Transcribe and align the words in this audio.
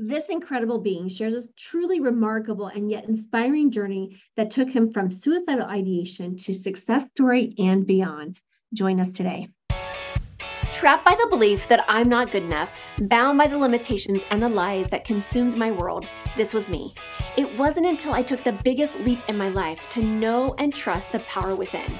This 0.00 0.26
incredible 0.26 0.78
being 0.78 1.08
shares 1.08 1.34
a 1.34 1.48
truly 1.56 1.98
remarkable 1.98 2.68
and 2.68 2.88
yet 2.88 3.08
inspiring 3.08 3.72
journey 3.72 4.22
that 4.36 4.48
took 4.48 4.68
him 4.68 4.92
from 4.92 5.10
suicidal 5.10 5.64
ideation 5.64 6.36
to 6.36 6.54
success 6.54 7.10
story 7.10 7.52
and 7.58 7.84
beyond. 7.84 8.38
Join 8.72 9.00
us 9.00 9.10
today. 9.12 9.48
Trapped 10.72 11.04
by 11.04 11.16
the 11.20 11.26
belief 11.28 11.66
that 11.66 11.84
I'm 11.88 12.08
not 12.08 12.30
good 12.30 12.44
enough, 12.44 12.70
bound 13.00 13.38
by 13.38 13.48
the 13.48 13.58
limitations 13.58 14.22
and 14.30 14.40
the 14.40 14.48
lies 14.48 14.88
that 14.90 15.04
consumed 15.04 15.56
my 15.56 15.72
world, 15.72 16.06
this 16.36 16.54
was 16.54 16.68
me. 16.68 16.94
It 17.36 17.58
wasn't 17.58 17.86
until 17.86 18.12
I 18.12 18.22
took 18.22 18.44
the 18.44 18.52
biggest 18.52 18.96
leap 19.00 19.18
in 19.28 19.36
my 19.36 19.48
life 19.48 19.84
to 19.90 20.00
know 20.00 20.54
and 20.58 20.72
trust 20.72 21.10
the 21.10 21.18
power 21.20 21.56
within. 21.56 21.98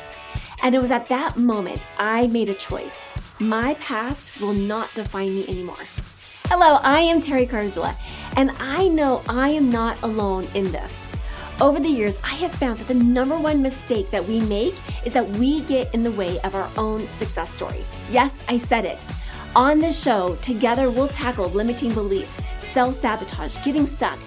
And 0.63 0.73
it 0.73 0.81
was 0.81 0.93
at 0.93 1.09
that 1.09 1.37
moment 1.37 1.83
I 1.99 2.29
made 2.29 2.49
a 2.49 2.55
choice. 2.55 3.35
My 3.41 3.75
past 3.75 4.41
will 4.41 4.53
not 4.53 4.95
define 4.95 5.35
me 5.35 5.49
anymore. 5.49 5.83
Hello, 6.51 6.79
I 6.83 7.01
am 7.01 7.21
Teri 7.21 7.47
Cardula, 7.47 7.95
and 8.39 8.51
I 8.59 8.89
know 8.89 9.23
I 9.29 9.51
am 9.51 9.71
not 9.71 10.03
alone 10.03 10.49
in 10.55 10.73
this. 10.73 10.91
Over 11.61 11.79
the 11.79 11.91
years, 11.91 12.19
I 12.25 12.37
have 12.37 12.53
found 12.53 12.79
that 12.79 12.89
the 12.89 12.95
number 12.95 13.39
one 13.39 13.61
mistake 13.61 14.11
that 14.11 14.27
we 14.27 14.41
make 14.41 14.75
is 15.05 15.13
that 15.13 15.29
we 15.29 15.61
get 15.65 15.93
in 15.93 16.03
the 16.03 16.11
way 16.13 16.41
of 16.41 16.55
our 16.55 16.71
own 16.79 17.07
success 17.09 17.53
story. 17.53 17.85
Yes, 18.11 18.35
I 18.49 18.57
said 18.57 18.87
it. 18.87 19.05
On 19.55 19.79
this 19.79 20.03
show, 20.03 20.37
together 20.37 20.91
we'll 20.91 21.09
tackle 21.09 21.51
limiting 21.51 21.93
beliefs, 21.93 22.43
self 22.73 22.95
sabotage, 22.95 23.63
getting 23.63 23.85
stuck, 23.85 24.19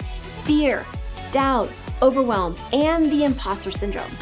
fear, 0.44 0.86
doubt, 1.32 1.70
overwhelm, 2.02 2.56
and 2.72 3.10
the 3.10 3.24
imposter 3.24 3.72
syndrome. 3.72 4.12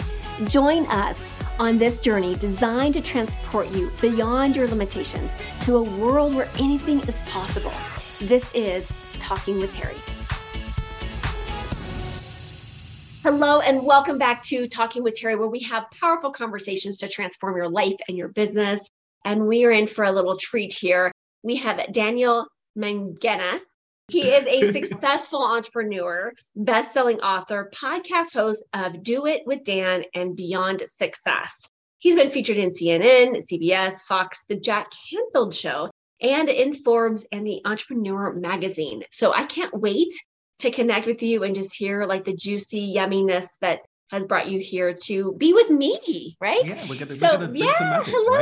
Join 0.46 0.86
us 0.86 1.20
on 1.60 1.76
this 1.76 1.98
journey 1.98 2.34
designed 2.36 2.94
to 2.94 3.02
transport 3.02 3.68
you 3.68 3.92
beyond 4.00 4.56
your 4.56 4.66
limitations 4.66 5.34
to 5.60 5.76
a 5.76 5.82
world 5.82 6.34
where 6.34 6.48
anything 6.58 7.00
is 7.00 7.16
possible. 7.28 7.72
This 8.22 8.52
is 8.54 8.90
Talking 9.20 9.60
with 9.60 9.76
Teri. 9.76 9.98
Hello, 13.22 13.60
and 13.60 13.84
welcome 13.84 14.16
back 14.16 14.42
to 14.44 14.66
Talking 14.66 15.02
with 15.02 15.14
Teri, 15.20 15.38
where 15.38 15.48
we 15.48 15.60
have 15.60 15.84
powerful 16.00 16.32
conversations 16.32 16.96
to 16.96 17.08
transform 17.08 17.58
your 17.58 17.68
life 17.68 17.96
and 18.08 18.16
your 18.16 18.28
business. 18.28 18.88
And 19.26 19.46
we 19.46 19.66
are 19.66 19.70
in 19.70 19.86
for 19.86 20.04
a 20.04 20.10
little 20.10 20.36
treat 20.36 20.72
here. 20.72 21.12
We 21.42 21.56
have 21.56 21.92
Daniel 21.92 22.46
Mangena. 22.78 23.60
He 24.10 24.28
is 24.28 24.44
a 24.48 24.72
successful 24.72 25.40
entrepreneur, 25.40 26.32
best-selling 26.56 27.20
author, 27.20 27.70
podcast 27.72 28.34
host 28.34 28.64
of 28.74 29.04
Do 29.04 29.26
It 29.26 29.42
with 29.46 29.62
Dan 29.62 30.02
and 30.14 30.34
Beyond 30.34 30.82
Success. 30.88 31.68
He's 31.98 32.16
been 32.16 32.32
featured 32.32 32.56
in 32.56 32.70
CNN, 32.70 33.40
CBS, 33.48 34.00
Fox, 34.00 34.44
The 34.48 34.56
Jack 34.58 34.88
Canfield 35.08 35.54
Show, 35.54 35.90
and 36.20 36.48
in 36.48 36.74
Forbes 36.74 37.24
and 37.30 37.46
the 37.46 37.60
Entrepreneur 37.64 38.32
magazine. 38.32 39.04
So 39.12 39.32
I 39.32 39.44
can't 39.44 39.72
wait 39.78 40.12
to 40.58 40.72
connect 40.72 41.06
with 41.06 41.22
you 41.22 41.44
and 41.44 41.54
just 41.54 41.76
hear 41.76 42.04
like 42.04 42.24
the 42.24 42.34
juicy 42.34 42.92
yumminess 42.96 43.58
that 43.60 43.80
has 44.10 44.24
brought 44.24 44.48
you 44.48 44.58
here 44.58 44.92
to 44.92 45.34
be 45.38 45.52
with 45.52 45.70
me, 45.70 46.36
right? 46.40 46.64
Yeah, 46.64 46.84
we're 46.88 46.98
gonna. 46.98 47.12
So 47.12 47.28
we're 47.38 47.46
gonna 47.46 47.58
yeah, 47.58 47.72
magic, 47.80 48.14
hello. 48.16 48.38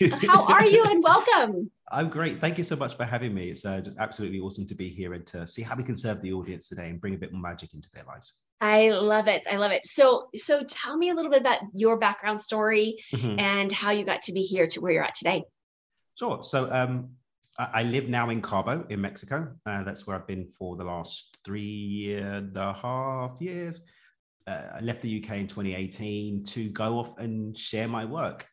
right? 0.00 0.12
How 0.26 0.34
how 0.34 0.44
are 0.54 0.64
you? 0.66 0.82
And 0.84 1.02
welcome. 1.02 1.70
I'm 1.92 2.08
great. 2.08 2.40
Thank 2.40 2.56
you 2.56 2.64
so 2.64 2.76
much 2.76 2.96
for 2.96 3.04
having 3.04 3.34
me. 3.34 3.48
It's 3.50 3.64
uh, 3.66 3.82
absolutely 3.98 4.38
awesome 4.38 4.66
to 4.68 4.74
be 4.76 4.88
here 4.88 5.12
and 5.14 5.26
to 5.26 5.44
see 5.46 5.60
how 5.62 5.74
we 5.74 5.82
can 5.82 5.96
serve 5.96 6.22
the 6.22 6.32
audience 6.32 6.68
today 6.68 6.88
and 6.88 7.00
bring 7.00 7.14
a 7.14 7.18
bit 7.18 7.32
more 7.32 7.42
magic 7.42 7.74
into 7.74 7.90
their 7.92 8.04
lives. 8.04 8.32
I 8.60 8.90
love 8.90 9.26
it. 9.26 9.44
I 9.50 9.56
love 9.56 9.72
it. 9.72 9.84
So 9.84 10.28
so 10.34 10.62
tell 10.62 10.96
me 10.96 11.10
a 11.10 11.14
little 11.14 11.30
bit 11.30 11.40
about 11.40 11.58
your 11.74 11.98
background 11.98 12.40
story 12.40 12.96
Mhm. 13.12 13.40
and 13.40 13.72
how 13.72 13.90
you 13.90 14.04
got 14.04 14.22
to 14.22 14.32
be 14.32 14.42
here 14.42 14.66
to 14.68 14.80
where 14.80 14.92
you're 14.92 15.04
at 15.04 15.14
today. 15.14 15.44
Sure. 16.18 16.42
So 16.42 16.72
um, 16.72 17.10
I, 17.58 17.68
I 17.74 17.82
live 17.82 18.08
now 18.08 18.30
in 18.30 18.40
Cabo 18.40 18.86
in 18.88 19.00
Mexico. 19.00 19.52
Uh, 19.66 19.82
that's 19.82 20.06
where 20.06 20.16
I've 20.16 20.26
been 20.26 20.48
for 20.58 20.76
the 20.76 20.84
last 20.84 21.36
three 21.44 22.14
and 22.18 22.56
a 22.56 22.72
half 22.72 23.32
years. 23.40 23.82
Uh, 24.46 24.62
I 24.76 24.80
left 24.80 25.02
the 25.02 25.22
UK 25.22 25.36
in 25.36 25.46
2018 25.46 26.44
to 26.44 26.68
go 26.70 26.98
off 26.98 27.18
and 27.18 27.56
share 27.56 27.88
my 27.88 28.04
work. 28.04 28.46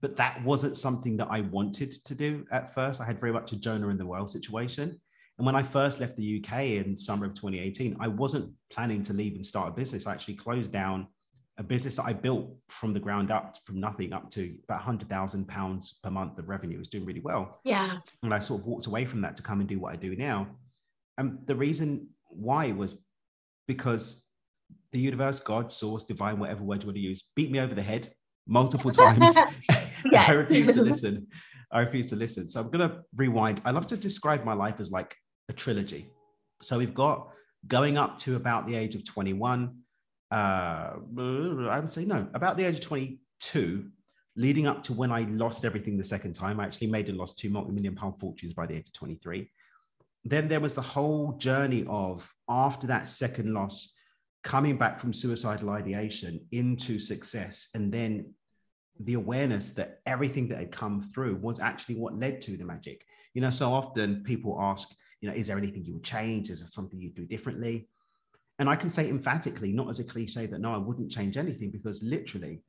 But 0.00 0.16
that 0.16 0.42
wasn't 0.44 0.76
something 0.76 1.16
that 1.16 1.28
I 1.30 1.40
wanted 1.40 1.90
to 1.90 2.14
do 2.14 2.44
at 2.52 2.72
first. 2.74 3.00
I 3.00 3.04
had 3.04 3.20
very 3.20 3.32
much 3.32 3.52
a 3.52 3.56
Jonah 3.56 3.88
in 3.88 3.98
the 3.98 4.06
well 4.06 4.26
situation. 4.26 5.00
And 5.38 5.46
when 5.46 5.56
I 5.56 5.62
first 5.62 6.00
left 6.00 6.16
the 6.16 6.42
UK 6.42 6.64
in 6.84 6.96
summer 6.96 7.26
of 7.26 7.34
2018, 7.34 7.96
I 8.00 8.08
wasn't 8.08 8.52
planning 8.70 9.02
to 9.04 9.12
leave 9.12 9.34
and 9.34 9.46
start 9.46 9.68
a 9.68 9.72
business. 9.72 10.06
I 10.06 10.12
actually 10.12 10.34
closed 10.34 10.72
down 10.72 11.08
a 11.58 11.62
business 11.62 11.96
that 11.96 12.06
I 12.06 12.12
built 12.12 12.56
from 12.68 12.92
the 12.92 13.00
ground 13.00 13.30
up, 13.32 13.56
from 13.64 13.80
nothing 13.80 14.12
up 14.12 14.30
to 14.30 14.54
about 14.64 14.78
100,000 14.78 15.46
pounds 15.46 15.98
per 16.02 16.10
month 16.10 16.38
of 16.38 16.48
revenue. 16.48 16.76
It 16.76 16.78
was 16.78 16.88
doing 16.88 17.04
really 17.04 17.20
well. 17.20 17.60
Yeah. 17.64 17.98
And 18.22 18.32
I 18.32 18.38
sort 18.38 18.60
of 18.60 18.66
walked 18.66 18.86
away 18.86 19.04
from 19.04 19.20
that 19.22 19.36
to 19.36 19.42
come 19.42 19.60
and 19.60 19.68
do 19.68 19.80
what 19.80 19.92
I 19.92 19.96
do 19.96 20.14
now. 20.14 20.48
And 21.18 21.38
the 21.46 21.56
reason 21.56 22.08
why 22.28 22.70
was 22.70 23.04
because 23.66 24.24
the 24.92 24.98
universe, 24.98 25.40
God, 25.40 25.70
source, 25.70 26.04
divine, 26.04 26.38
whatever 26.38 26.62
word 26.62 26.82
you 26.82 26.88
want 26.88 26.96
to 26.96 27.02
use, 27.02 27.30
beat 27.36 27.50
me 27.50 27.60
over 27.60 27.74
the 27.74 27.82
head 27.82 28.10
multiple 28.46 28.90
times. 28.90 29.36
I 30.16 30.32
refuse 30.32 30.74
to 30.74 30.82
listen. 30.82 31.26
I 31.72 31.80
refuse 31.80 32.06
to 32.06 32.16
listen. 32.16 32.48
So 32.48 32.60
I'm 32.60 32.70
going 32.70 32.88
to 32.88 33.00
rewind. 33.14 33.60
I 33.64 33.72
love 33.72 33.86
to 33.88 33.96
describe 33.96 34.44
my 34.44 34.54
life 34.54 34.80
as 34.80 34.90
like 34.90 35.14
a 35.48 35.52
trilogy. 35.52 36.10
So 36.62 36.78
we've 36.78 36.94
got 36.94 37.30
going 37.66 37.98
up 37.98 38.18
to 38.20 38.36
about 38.36 38.66
the 38.66 38.74
age 38.74 38.94
of 38.94 39.04
21. 39.04 39.76
Uh, 40.30 40.34
I 40.34 41.80
would 41.80 41.92
say 41.92 42.04
no, 42.04 42.26
about 42.34 42.56
the 42.56 42.64
age 42.64 42.78
of 42.78 42.84
22, 42.84 43.90
leading 44.36 44.66
up 44.66 44.82
to 44.84 44.92
when 44.92 45.12
I 45.12 45.22
lost 45.22 45.64
everything 45.64 45.98
the 45.98 46.04
second 46.04 46.34
time. 46.34 46.58
I 46.58 46.64
actually 46.64 46.88
made 46.88 47.08
and 47.08 47.18
lost 47.18 47.38
two 47.38 47.50
multi-million 47.50 47.94
pound 47.94 48.18
fortunes 48.18 48.54
by 48.54 48.66
the 48.66 48.76
age 48.76 48.88
of 48.88 48.92
23. 48.94 49.50
Then 50.24 50.48
there 50.48 50.60
was 50.60 50.74
the 50.74 50.82
whole 50.82 51.32
journey 51.32 51.84
of 51.88 52.30
after 52.48 52.86
that 52.88 53.08
second 53.08 53.52
loss, 53.52 53.94
coming 54.42 54.76
back 54.76 54.98
from 54.98 55.12
suicidal 55.12 55.70
ideation 55.70 56.40
into 56.52 56.98
success, 56.98 57.68
and 57.74 57.92
then 57.92 58.32
the 59.00 59.14
awareness 59.14 59.72
that 59.72 60.00
everything 60.06 60.48
that 60.48 60.58
had 60.58 60.72
come 60.72 61.02
through 61.02 61.36
was 61.36 61.60
actually 61.60 61.96
what 61.96 62.18
led 62.18 62.40
to 62.42 62.56
the 62.56 62.64
magic. 62.64 63.04
You 63.34 63.42
know, 63.42 63.50
so 63.50 63.72
often 63.72 64.22
people 64.24 64.58
ask, 64.60 64.88
you 65.20 65.28
know, 65.28 65.34
is 65.34 65.46
there 65.46 65.58
anything 65.58 65.84
you 65.84 65.94
would 65.94 66.04
change? 66.04 66.50
Is 66.50 66.60
there 66.60 66.68
something 66.68 67.00
you'd 67.00 67.14
do 67.14 67.26
differently? 67.26 67.88
And 68.58 68.68
I 68.68 68.74
can 68.74 68.90
say 68.90 69.08
emphatically, 69.08 69.72
not 69.72 69.88
as 69.88 70.00
a 70.00 70.04
cliche, 70.04 70.46
that 70.46 70.60
no, 70.60 70.74
I 70.74 70.78
wouldn't 70.78 71.12
change 71.12 71.36
anything 71.36 71.70
because 71.70 72.02
literally 72.02 72.62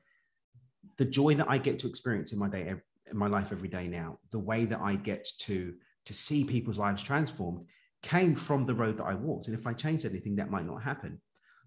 the 0.97 1.05
joy 1.05 1.33
that 1.35 1.49
I 1.49 1.57
get 1.57 1.79
to 1.79 1.87
experience 1.87 2.31
in 2.31 2.39
my 2.39 2.47
day, 2.47 2.67
in 2.67 3.17
my 3.17 3.27
life 3.27 3.51
every 3.51 3.69
day 3.69 3.87
now, 3.87 4.19
the 4.31 4.39
way 4.39 4.65
that 4.65 4.79
I 4.79 4.95
get 4.95 5.27
to 5.39 5.73
to 6.05 6.13
see 6.13 6.43
people's 6.43 6.77
lives 6.77 7.01
transformed 7.01 7.65
came 8.01 8.35
from 8.35 8.65
the 8.65 8.73
road 8.73 8.97
that 8.97 9.05
I 9.05 9.13
walked. 9.13 9.47
And 9.47 9.57
if 9.57 9.65
I 9.65 9.73
changed 9.73 10.05
anything, 10.05 10.35
that 10.35 10.51
might 10.51 10.65
not 10.65 10.81
happen. 10.81 11.19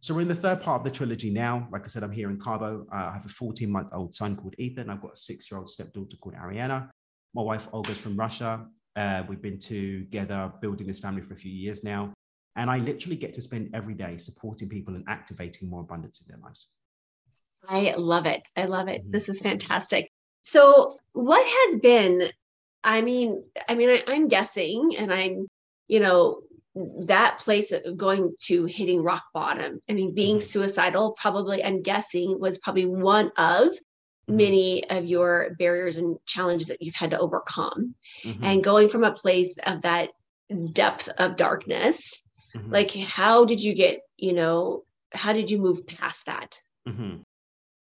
So 0.02 0.14
we're 0.14 0.22
in 0.22 0.28
the 0.28 0.34
third 0.34 0.60
part 0.60 0.80
of 0.80 0.84
the 0.84 0.90
trilogy 0.90 1.30
now. 1.30 1.68
Like 1.70 1.84
I 1.84 1.86
said, 1.86 2.02
I'm 2.02 2.10
here 2.10 2.28
in 2.28 2.40
Cabo. 2.40 2.84
Uh, 2.92 2.96
I 2.96 3.12
have 3.12 3.24
a 3.24 3.28
14 3.28 3.70
month 3.70 3.88
old 3.92 4.12
son 4.12 4.36
called 4.36 4.56
Ethan. 4.58 4.90
I've 4.90 5.00
got 5.00 5.12
a 5.12 5.16
six 5.16 5.48
year 5.48 5.58
old 5.58 5.70
stepdaughter 5.70 6.16
called 6.16 6.34
Ariana. 6.34 6.90
My 7.34 7.42
wife 7.42 7.68
Olga's 7.72 7.98
from 7.98 8.16
Russia. 8.16 8.66
Uh, 8.96 9.22
we've 9.28 9.40
been 9.40 9.60
together 9.60 10.52
building 10.60 10.88
this 10.88 10.98
family 10.98 11.22
for 11.22 11.34
a 11.34 11.36
few 11.36 11.52
years 11.52 11.84
now. 11.84 12.12
And 12.56 12.68
I 12.68 12.78
literally 12.78 13.14
get 13.14 13.32
to 13.34 13.40
spend 13.40 13.70
every 13.74 13.94
day 13.94 14.16
supporting 14.18 14.68
people 14.68 14.96
and 14.96 15.04
activating 15.08 15.70
more 15.70 15.82
abundance 15.82 16.20
in 16.20 16.26
their 16.28 16.42
lives. 16.42 16.66
I 17.68 17.94
love 17.96 18.26
it. 18.26 18.42
I 18.56 18.64
love 18.64 18.88
it. 18.88 19.06
Mhm. 19.06 19.12
This 19.12 19.28
is 19.28 19.38
fantastic. 19.38 20.10
So, 20.42 20.96
what 21.12 21.46
has 21.46 21.78
been? 21.78 22.28
I 22.82 23.02
mean, 23.02 23.44
I 23.68 23.76
mean, 23.76 23.88
I, 23.88 24.02
I'm 24.08 24.26
guessing, 24.26 24.96
and 24.98 25.12
I'm, 25.12 25.46
you 25.86 26.00
know, 26.00 26.42
that 26.74 27.38
place 27.38 27.70
of 27.72 27.96
going 27.96 28.34
to 28.40 28.64
hitting 28.64 29.02
rock 29.02 29.24
bottom. 29.34 29.80
I 29.88 29.92
mean, 29.92 30.14
being 30.14 30.38
Mhm. 30.38 30.42
suicidal 30.42 31.12
probably, 31.12 31.62
I'm 31.62 31.82
guessing, 31.82 32.38
was 32.40 32.58
probably 32.58 32.86
one 32.86 33.30
of 33.36 33.68
Mhm. 33.68 33.78
many 34.28 34.90
of 34.90 35.04
your 35.04 35.54
barriers 35.58 35.98
and 35.98 36.16
challenges 36.26 36.68
that 36.68 36.80
you've 36.80 36.94
had 36.94 37.10
to 37.10 37.18
overcome. 37.18 37.94
Mhm. 38.24 38.38
And 38.42 38.64
going 38.64 38.88
from 38.88 39.04
a 39.04 39.12
place 39.12 39.54
of 39.66 39.82
that 39.82 40.10
depth 40.72 41.08
of 41.18 41.36
darkness, 41.36 42.22
Mhm. 42.54 42.72
like, 42.72 42.90
how 42.92 43.44
did 43.44 43.62
you 43.62 43.74
get, 43.74 44.00
you 44.16 44.32
know, 44.32 44.84
how 45.12 45.32
did 45.32 45.50
you 45.50 45.58
move 45.58 45.86
past 45.86 46.24
that? 46.26 46.58
Mhm. 46.88 47.22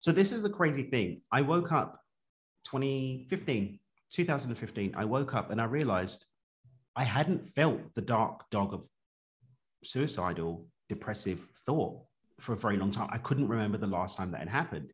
So 0.01 0.11
this 0.11 0.31
is 0.31 0.43
the 0.43 0.49
crazy 0.49 0.83
thing. 0.83 1.21
I 1.31 1.41
woke 1.41 1.71
up 1.71 2.03
2015, 2.65 3.79
2015. 4.11 4.93
I 4.95 5.05
woke 5.05 5.33
up 5.33 5.49
and 5.49 5.61
I 5.61 5.65
realized 5.65 6.25
I 6.95 7.03
hadn't 7.03 7.49
felt 7.49 7.93
the 7.93 8.01
dark 8.01 8.49
dog 8.49 8.73
of 8.73 8.87
suicidal, 9.83 10.67
depressive 10.89 11.45
thought 11.65 12.01
for 12.39 12.53
a 12.53 12.57
very 12.57 12.77
long 12.77 12.91
time. 12.91 13.09
I 13.11 13.17
couldn't 13.17 13.47
remember 13.47 13.77
the 13.77 13.87
last 13.87 14.17
time 14.17 14.31
that 14.31 14.39
had 14.39 14.49
happened. 14.49 14.91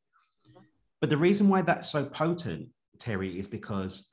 But 0.99 1.09
the 1.09 1.17
reason 1.17 1.49
why 1.49 1.61
that's 1.61 1.91
so 1.91 2.05
potent, 2.05 2.69
Teri, 2.97 3.37
is 3.37 3.47
because 3.47 4.11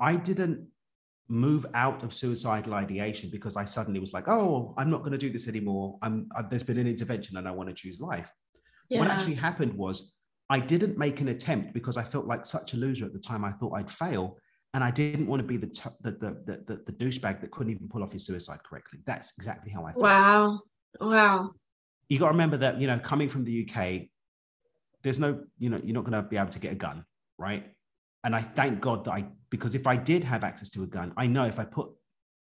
I 0.00 0.16
didn't 0.16 0.68
move 1.28 1.64
out 1.74 2.02
of 2.02 2.12
suicidal 2.12 2.74
ideation 2.74 3.30
because 3.30 3.56
I 3.56 3.64
suddenly 3.64 4.00
was 4.00 4.12
like, 4.12 4.28
oh, 4.28 4.74
I'm 4.76 4.90
not 4.90 5.00
going 5.00 5.12
to 5.12 5.18
do 5.18 5.30
this 5.30 5.48
anymore. 5.48 5.98
I'm, 6.02 6.28
i 6.36 6.42
there's 6.42 6.64
been 6.64 6.78
an 6.78 6.88
intervention 6.88 7.36
and 7.36 7.46
I 7.46 7.52
want 7.52 7.68
to 7.68 7.74
choose 7.74 8.00
life. 8.00 8.30
What 8.88 9.08
actually 9.08 9.36
happened 9.36 9.72
was 9.72 10.14
I 10.50 10.58
didn't 10.58 10.98
make 10.98 11.22
an 11.22 11.28
attempt 11.28 11.72
because 11.72 11.96
I 11.96 12.02
felt 12.02 12.26
like 12.26 12.44
such 12.44 12.74
a 12.74 12.76
loser 12.76 13.06
at 13.06 13.14
the 13.14 13.18
time. 13.18 13.42
I 13.42 13.52
thought 13.52 13.72
I'd 13.72 13.90
fail. 13.90 14.36
And 14.74 14.82
I 14.82 14.90
didn't 14.90 15.26
want 15.26 15.40
to 15.40 15.46
be 15.46 15.56
the, 15.56 15.66
t- 15.66 15.90
the, 16.00 16.12
the, 16.12 16.62
the, 16.66 16.80
the, 16.86 16.92
douchebag 16.92 17.40
that 17.40 17.50
couldn't 17.50 17.72
even 17.72 17.88
pull 17.88 18.02
off 18.02 18.12
his 18.12 18.24
suicide 18.24 18.60
correctly. 18.64 19.00
That's 19.04 19.34
exactly 19.36 19.70
how 19.70 19.84
I 19.84 19.92
felt. 19.92 20.02
Wow. 20.02 20.60
Wow. 21.00 21.50
You 22.08 22.18
got 22.18 22.26
to 22.26 22.32
remember 22.32 22.56
that, 22.58 22.80
you 22.80 22.86
know, 22.86 22.98
coming 22.98 23.28
from 23.28 23.44
the 23.44 23.68
UK, 23.68 24.08
there's 25.02 25.18
no, 25.18 25.40
you 25.58 25.68
know, 25.68 25.80
you're 25.84 25.94
not 25.94 26.04
going 26.04 26.12
to 26.12 26.22
be 26.22 26.36
able 26.36 26.50
to 26.50 26.58
get 26.58 26.72
a 26.72 26.76
gun, 26.76 27.04
right? 27.38 27.66
And 28.24 28.34
I 28.34 28.40
thank 28.40 28.80
God 28.80 29.04
that 29.04 29.12
I, 29.12 29.26
because 29.50 29.74
if 29.74 29.86
I 29.86 29.96
did 29.96 30.24
have 30.24 30.44
access 30.44 30.70
to 30.70 30.84
a 30.84 30.86
gun, 30.86 31.12
I 31.16 31.26
know 31.26 31.44
if 31.44 31.58
I 31.58 31.64
put 31.64 31.88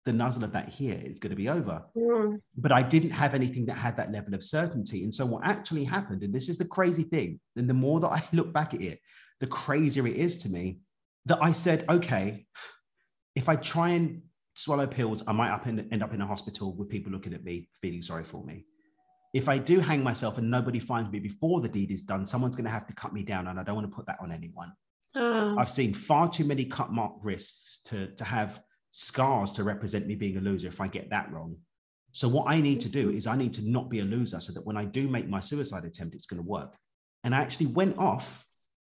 the 0.05 0.13
nuzzle 0.13 0.43
of 0.43 0.53
that 0.53 0.69
here, 0.69 0.99
it's 1.03 1.19
going 1.19 1.31
to 1.31 1.35
be 1.35 1.49
over. 1.49 1.83
Mm. 1.97 2.39
But 2.57 2.71
I 2.71 2.81
didn't 2.81 3.11
have 3.11 3.33
anything 3.33 3.65
that 3.65 3.77
had 3.77 3.97
that 3.97 4.11
level 4.11 4.33
of 4.33 4.43
certainty. 4.43 5.03
And 5.03 5.13
so 5.13 5.25
what 5.25 5.45
actually 5.45 5.83
happened, 5.83 6.23
and 6.23 6.33
this 6.33 6.47
is 6.47 6.57
the 6.57 6.65
crazy 6.65 7.03
thing, 7.03 7.39
and 7.55 7.69
the 7.69 7.73
more 7.73 7.99
that 7.99 8.09
I 8.09 8.23
look 8.33 8.53
back 8.53 8.73
at 8.73 8.81
it, 8.81 8.99
the 9.39 9.47
crazier 9.47 10.07
it 10.07 10.15
is 10.15 10.43
to 10.43 10.49
me 10.49 10.79
that 11.25 11.39
I 11.41 11.51
said, 11.51 11.85
okay, 11.89 12.45
if 13.35 13.49
I 13.49 13.55
try 13.55 13.89
and 13.89 14.21
swallow 14.55 14.87
pills, 14.87 15.23
I 15.27 15.33
might 15.33 15.51
up 15.51 15.67
in, 15.67 15.87
end 15.91 16.03
up 16.03 16.13
in 16.13 16.21
a 16.21 16.27
hospital 16.27 16.73
with 16.75 16.89
people 16.89 17.11
looking 17.11 17.33
at 17.33 17.43
me, 17.43 17.69
feeling 17.81 18.01
sorry 18.01 18.23
for 18.23 18.43
me. 18.43 18.65
If 19.33 19.49
I 19.49 19.57
do 19.57 19.79
hang 19.79 20.01
myself 20.01 20.37
and 20.37 20.49
nobody 20.49 20.79
finds 20.79 21.11
me 21.11 21.19
before 21.19 21.59
the 21.59 21.67
deed 21.67 21.91
is 21.91 22.03
done, 22.03 22.25
someone's 22.25 22.55
going 22.55 22.65
to 22.65 22.71
have 22.71 22.87
to 22.87 22.93
cut 22.93 23.13
me 23.13 23.23
down, 23.23 23.47
and 23.47 23.59
I 23.59 23.63
don't 23.63 23.75
want 23.75 23.89
to 23.89 23.95
put 23.95 24.05
that 24.05 24.19
on 24.21 24.31
anyone. 24.31 24.71
Oh. 25.15 25.57
I've 25.57 25.69
seen 25.69 25.93
far 25.93 26.29
too 26.29 26.45
many 26.45 26.65
cut 26.65 26.91
mark 26.91 27.13
wrists 27.21 27.81
to, 27.89 28.07
to 28.15 28.23
have 28.23 28.61
scars 28.91 29.51
to 29.51 29.63
represent 29.63 30.07
me 30.07 30.15
being 30.15 30.37
a 30.37 30.41
loser 30.41 30.67
if 30.67 30.79
I 30.79 30.87
get 30.87 31.09
that 31.09 31.31
wrong. 31.31 31.57
So, 32.13 32.29
what 32.29 32.47
I 32.47 32.61
need 32.61 32.79
to 32.81 32.89
do 32.89 33.09
is 33.09 33.27
I 33.27 33.35
need 33.35 33.53
to 33.55 33.69
not 33.69 33.89
be 33.89 33.99
a 33.99 34.05
loser 34.05 34.39
so 34.39 34.53
that 34.53 34.65
when 34.65 34.77
I 34.77 34.85
do 34.85 35.09
make 35.09 35.27
my 35.27 35.41
suicide 35.41 35.83
attempt, 35.83 36.15
it's 36.15 36.27
going 36.27 36.41
to 36.41 36.47
work. 36.47 36.77
And 37.25 37.35
I 37.35 37.41
actually 37.41 37.67
went 37.67 37.97
off 37.97 38.44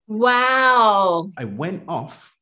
Wow. 0.09 1.31
I 1.37 1.45
went 1.45 1.83
off. 1.87 2.35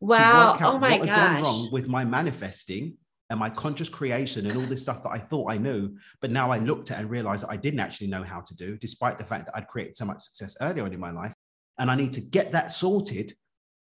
Wow. 0.00 0.58
oh 0.60 0.78
my 0.78 0.98
what 0.98 1.06
gosh. 1.06 1.08
had 1.08 1.16
gone 1.16 1.42
wrong 1.42 1.68
with 1.72 1.88
my 1.88 2.04
manifesting 2.04 2.98
and 3.30 3.40
my 3.40 3.48
conscious 3.48 3.88
creation 3.88 4.46
and 4.46 4.56
all 4.56 4.66
this 4.66 4.82
stuff 4.82 5.02
that 5.04 5.10
I 5.10 5.18
thought 5.18 5.50
I 5.50 5.56
knew. 5.56 5.96
But 6.20 6.32
now 6.32 6.50
I 6.50 6.58
looked 6.58 6.90
at 6.90 6.98
and 6.98 7.08
realized 7.08 7.44
that 7.44 7.50
I 7.50 7.56
didn't 7.56 7.80
actually 7.80 8.08
know 8.08 8.22
how 8.24 8.40
to 8.40 8.54
do, 8.56 8.76
despite 8.76 9.16
the 9.16 9.24
fact 9.24 9.46
that 9.46 9.56
I'd 9.56 9.68
created 9.68 9.96
so 9.96 10.04
much 10.04 10.22
success 10.22 10.56
earlier 10.60 10.84
on 10.84 10.92
in 10.92 11.00
my 11.00 11.12
life. 11.12 11.32
And 11.78 11.90
I 11.90 11.94
need 11.94 12.12
to 12.12 12.20
get 12.20 12.52
that 12.52 12.70
sorted 12.70 13.32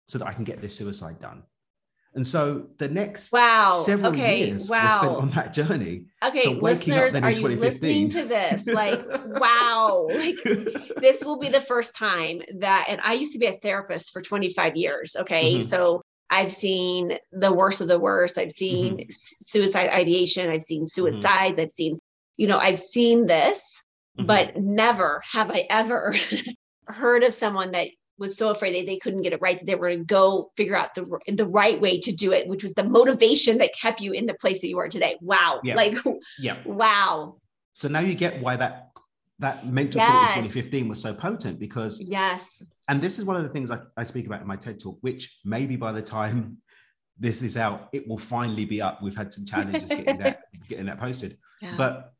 so 0.07 0.17
that 0.19 0.27
I 0.27 0.33
can 0.33 0.43
get 0.43 0.61
this 0.61 0.75
suicide 0.75 1.19
done. 1.19 1.43
And 2.15 2.27
so 2.27 2.67
the 2.77 2.87
next 2.87 3.31
wow. 3.31 3.81
several 3.85 4.13
okay. 4.13 4.47
years 4.47 4.69
wow. 4.69 4.83
were 4.83 4.89
spent 4.91 5.17
on 5.17 5.29
that 5.31 5.53
journey. 5.53 6.05
Okay, 6.23 6.39
so 6.39 6.51
listeners, 6.51 7.15
are 7.15 7.31
you 7.31 7.47
listening 7.47 8.09
to 8.09 8.23
this? 8.23 8.67
Like, 8.67 9.03
wow, 9.25 10.07
like 10.13 10.37
this 10.97 11.23
will 11.23 11.39
be 11.39 11.49
the 11.49 11.61
first 11.61 11.95
time 11.95 12.41
that, 12.59 12.85
and 12.87 13.01
I 13.01 13.13
used 13.13 13.33
to 13.33 13.39
be 13.39 13.47
a 13.47 13.53
therapist 13.53 14.13
for 14.13 14.21
25 14.21 14.75
years. 14.75 15.15
Okay, 15.19 15.55
mm-hmm. 15.55 15.61
so 15.61 16.03
I've 16.29 16.51
seen 16.51 17.17
the 17.31 17.51
worst 17.51 17.81
of 17.81 17.87
the 17.87 17.99
worst. 17.99 18.37
I've 18.37 18.51
seen 18.51 18.97
mm-hmm. 18.97 19.05
suicide 19.09 19.89
ideation. 19.89 20.49
I've 20.49 20.63
seen 20.63 20.83
mm-hmm. 20.83 21.01
suicides. 21.01 21.53
Mm-hmm. 21.53 21.61
I've 21.61 21.71
seen, 21.71 21.99
you 22.37 22.47
know, 22.47 22.57
I've 22.57 22.79
seen 22.79 23.25
this, 23.25 23.83
mm-hmm. 24.17 24.27
but 24.27 24.57
never 24.57 25.21
have 25.31 25.49
I 25.49 25.65
ever 25.69 26.15
heard 26.87 27.23
of 27.23 27.33
someone 27.33 27.71
that 27.71 27.89
was 28.17 28.37
so 28.37 28.49
afraid 28.49 28.75
that 28.75 28.85
they 28.85 28.97
couldn't 28.97 29.21
get 29.21 29.33
it 29.33 29.41
right 29.41 29.57
that 29.57 29.65
they 29.65 29.75
were 29.75 29.89
going 29.89 29.99
to 29.99 30.05
go 30.05 30.51
figure 30.55 30.75
out 30.75 30.93
the 30.95 31.19
the 31.27 31.45
right 31.45 31.79
way 31.79 31.99
to 31.99 32.11
do 32.11 32.31
it, 32.31 32.47
which 32.47 32.63
was 32.63 32.73
the 32.73 32.83
motivation 32.83 33.57
that 33.57 33.73
kept 33.73 34.01
you 34.01 34.11
in 34.11 34.25
the 34.25 34.33
place 34.35 34.61
that 34.61 34.67
you 34.67 34.79
are 34.79 34.87
today. 34.87 35.17
Wow, 35.21 35.61
yeah. 35.63 35.75
like 35.75 35.95
yeah, 36.39 36.57
wow. 36.65 37.37
So 37.73 37.87
now 37.87 37.99
you 37.99 38.15
get 38.15 38.41
why 38.41 38.55
that 38.57 38.89
that 39.39 39.67
mental 39.67 39.99
yes. 39.99 40.09
thought 40.09 40.37
in 40.37 40.43
2015 40.43 40.87
was 40.87 41.01
so 41.01 41.13
potent 41.13 41.59
because 41.59 41.99
yes, 42.01 42.61
and 42.87 43.01
this 43.01 43.19
is 43.19 43.25
one 43.25 43.35
of 43.35 43.43
the 43.43 43.49
things 43.49 43.71
I, 43.71 43.79
I 43.97 44.03
speak 44.03 44.27
about 44.27 44.41
in 44.41 44.47
my 44.47 44.55
TED 44.55 44.79
talk, 44.79 44.97
which 45.01 45.39
maybe 45.43 45.75
by 45.75 45.91
the 45.91 46.01
time 46.01 46.57
this 47.19 47.41
is 47.41 47.57
out, 47.57 47.89
it 47.93 48.07
will 48.07 48.17
finally 48.17 48.65
be 48.65 48.81
up. 48.81 49.01
We've 49.01 49.15
had 49.15 49.33
some 49.33 49.45
challenges 49.45 49.89
getting 49.89 50.17
that 50.19 50.41
getting 50.67 50.85
that 50.85 50.99
posted, 50.99 51.37
yeah. 51.61 51.75
but 51.77 52.12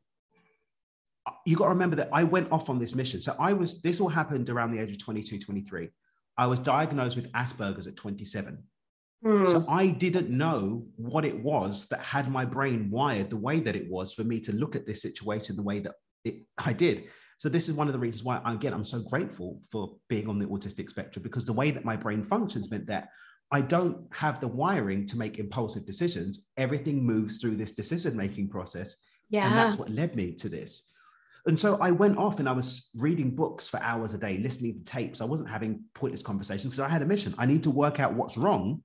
you 1.46 1.56
got 1.56 1.64
to 1.64 1.70
remember 1.70 1.96
that 1.96 2.10
I 2.12 2.24
went 2.24 2.50
off 2.52 2.68
on 2.68 2.78
this 2.78 2.94
mission. 2.94 3.22
So 3.22 3.34
I 3.38 3.52
was, 3.52 3.80
this 3.82 4.00
all 4.00 4.08
happened 4.08 4.50
around 4.50 4.72
the 4.72 4.80
age 4.80 4.90
of 4.90 4.98
22, 4.98 5.38
23. 5.38 5.88
I 6.36 6.46
was 6.46 6.58
diagnosed 6.58 7.16
with 7.16 7.30
Asperger's 7.32 7.86
at 7.86 7.96
27. 7.96 8.62
Mm. 9.24 9.48
So 9.48 9.64
I 9.68 9.86
didn't 9.86 10.30
know 10.30 10.86
what 10.96 11.24
it 11.24 11.38
was 11.38 11.86
that 11.88 12.00
had 12.00 12.30
my 12.30 12.44
brain 12.44 12.90
wired 12.90 13.30
the 13.30 13.36
way 13.36 13.60
that 13.60 13.76
it 13.76 13.90
was 13.90 14.12
for 14.12 14.24
me 14.24 14.40
to 14.40 14.54
look 14.54 14.76
at 14.76 14.86
this 14.86 15.00
situation 15.00 15.56
the 15.56 15.62
way 15.62 15.80
that 15.80 15.92
it, 16.24 16.42
I 16.58 16.72
did. 16.72 17.04
So 17.38 17.48
this 17.48 17.68
is 17.68 17.74
one 17.74 17.86
of 17.86 17.92
the 17.92 17.98
reasons 17.98 18.22
why, 18.22 18.40
again, 18.44 18.74
I'm 18.74 18.84
so 18.84 19.00
grateful 19.00 19.60
for 19.70 19.96
being 20.08 20.28
on 20.28 20.38
the 20.38 20.46
autistic 20.46 20.90
spectrum 20.90 21.22
because 21.22 21.46
the 21.46 21.52
way 21.52 21.70
that 21.70 21.84
my 21.84 21.96
brain 21.96 22.22
functions 22.22 22.70
meant 22.70 22.86
that 22.86 23.08
I 23.50 23.60
don't 23.60 24.06
have 24.12 24.40
the 24.40 24.48
wiring 24.48 25.06
to 25.06 25.18
make 25.18 25.38
impulsive 25.38 25.86
decisions. 25.86 26.50
Everything 26.56 27.04
moves 27.04 27.38
through 27.38 27.56
this 27.56 27.72
decision 27.72 28.16
making 28.16 28.48
process. 28.48 28.96
Yeah. 29.30 29.46
And 29.46 29.56
that's 29.56 29.76
what 29.76 29.90
led 29.90 30.16
me 30.16 30.32
to 30.34 30.48
this. 30.48 30.90
And 31.46 31.58
so 31.58 31.76
I 31.80 31.90
went 31.90 32.16
off 32.16 32.38
and 32.38 32.48
I 32.48 32.52
was 32.52 32.90
reading 32.96 33.34
books 33.34 33.68
for 33.68 33.78
hours 33.82 34.14
a 34.14 34.18
day, 34.18 34.38
listening 34.38 34.78
to 34.78 34.84
tapes. 34.84 35.20
I 35.20 35.26
wasn't 35.26 35.50
having 35.50 35.84
pointless 35.94 36.22
conversations 36.22 36.74
because 36.74 36.88
I 36.90 36.92
had 36.92 37.02
a 37.02 37.06
mission. 37.06 37.34
I 37.36 37.44
need 37.44 37.62
to 37.64 37.70
work 37.70 38.00
out 38.00 38.14
what's 38.14 38.38
wrong. 38.38 38.82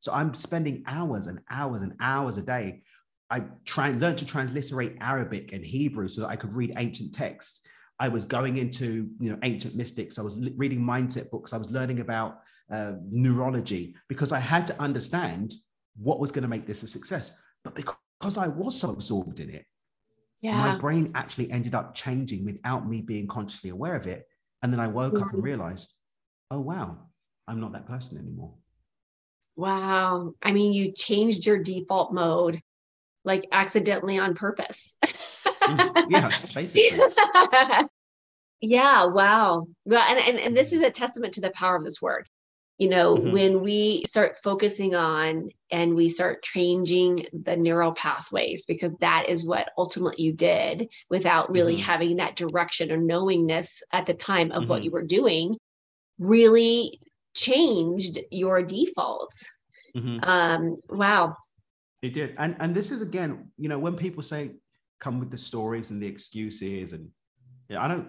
So 0.00 0.12
I'm 0.12 0.34
spending 0.34 0.82
hours 0.86 1.28
and 1.28 1.40
hours 1.50 1.82
and 1.82 1.94
hours 2.00 2.36
a 2.36 2.42
day. 2.42 2.82
I 3.30 3.44
try 3.64 3.88
and 3.88 4.00
learn 4.00 4.16
to 4.16 4.26
transliterate 4.26 4.96
Arabic 5.00 5.52
and 5.52 5.64
Hebrew 5.64 6.08
so 6.08 6.22
that 6.22 6.28
I 6.28 6.36
could 6.36 6.54
read 6.54 6.72
ancient 6.76 7.14
texts. 7.14 7.66
I 8.00 8.08
was 8.08 8.24
going 8.24 8.56
into 8.56 9.10
you 9.20 9.30
know 9.30 9.38
ancient 9.42 9.74
mystics. 9.74 10.18
I 10.18 10.22
was 10.22 10.36
reading 10.56 10.80
mindset 10.80 11.30
books. 11.30 11.52
I 11.52 11.58
was 11.58 11.70
learning 11.70 12.00
about 12.00 12.40
uh, 12.70 12.92
neurology 13.10 13.96
because 14.08 14.32
I 14.32 14.38
had 14.38 14.66
to 14.68 14.80
understand 14.80 15.54
what 15.96 16.20
was 16.20 16.32
going 16.32 16.42
to 16.42 16.48
make 16.48 16.66
this 16.66 16.82
a 16.82 16.86
success. 16.86 17.32
But 17.64 17.74
because 17.74 18.38
I 18.38 18.46
was 18.46 18.80
so 18.80 18.90
absorbed 18.90 19.40
in 19.40 19.50
it, 19.50 19.66
yeah. 20.40 20.56
my 20.56 20.78
brain 20.78 21.12
actually 21.14 21.50
ended 21.50 21.74
up 21.74 21.94
changing 21.94 22.44
without 22.44 22.88
me 22.88 23.00
being 23.00 23.26
consciously 23.26 23.70
aware 23.70 23.94
of 23.94 24.06
it. 24.06 24.26
And 24.62 24.72
then 24.72 24.80
I 24.80 24.88
woke 24.88 25.14
mm-hmm. 25.14 25.24
up 25.24 25.32
and 25.32 25.42
realized, 25.42 25.92
oh, 26.50 26.60
wow, 26.60 26.98
I'm 27.46 27.60
not 27.60 27.72
that 27.72 27.86
person 27.86 28.18
anymore. 28.18 28.54
Wow. 29.56 30.34
I 30.42 30.52
mean, 30.52 30.72
you 30.72 30.92
changed 30.92 31.46
your 31.46 31.58
default 31.58 32.12
mode 32.12 32.60
like 33.24 33.46
accidentally 33.52 34.18
on 34.18 34.34
purpose. 34.34 34.94
Mm, 35.62 36.06
yeah, 36.10 36.30
basically. 36.54 36.98
yeah, 38.60 39.04
wow. 39.06 39.66
Well, 39.84 40.02
and, 40.08 40.18
and, 40.18 40.38
and 40.38 40.56
this 40.56 40.72
is 40.72 40.82
a 40.82 40.90
testament 40.90 41.34
to 41.34 41.40
the 41.40 41.50
power 41.50 41.76
of 41.76 41.84
this 41.84 42.00
work 42.00 42.26
you 42.78 42.88
know 42.88 43.16
mm-hmm. 43.16 43.32
when 43.32 43.60
we 43.60 44.04
start 44.06 44.38
focusing 44.38 44.94
on 44.94 45.50
and 45.70 45.94
we 45.94 46.08
start 46.08 46.42
changing 46.42 47.26
the 47.32 47.56
neural 47.56 47.92
pathways 47.92 48.64
because 48.64 48.92
that 49.00 49.28
is 49.28 49.44
what 49.44 49.70
ultimately 49.76 50.24
you 50.24 50.32
did 50.32 50.88
without 51.10 51.50
really 51.50 51.74
mm-hmm. 51.74 51.82
having 51.82 52.16
that 52.16 52.36
direction 52.36 52.90
or 52.90 52.96
knowingness 52.96 53.82
at 53.92 54.06
the 54.06 54.14
time 54.14 54.52
of 54.52 54.62
mm-hmm. 54.62 54.70
what 54.70 54.84
you 54.84 54.90
were 54.90 55.04
doing 55.04 55.56
really 56.18 57.00
changed 57.34 58.18
your 58.30 58.62
defaults 58.62 59.52
mm-hmm. 59.94 60.18
um 60.22 60.76
wow 60.88 61.36
it 62.00 62.14
did 62.14 62.34
and 62.38 62.56
and 62.60 62.74
this 62.74 62.90
is 62.90 63.02
again 63.02 63.50
you 63.58 63.68
know 63.68 63.78
when 63.78 63.96
people 63.96 64.22
say 64.22 64.52
come 65.00 65.20
with 65.20 65.30
the 65.30 65.38
stories 65.38 65.90
and 65.90 66.00
the 66.00 66.06
excuses 66.06 66.92
and 66.92 67.08
yeah, 67.68 67.82
i 67.82 67.88
don't 67.88 68.08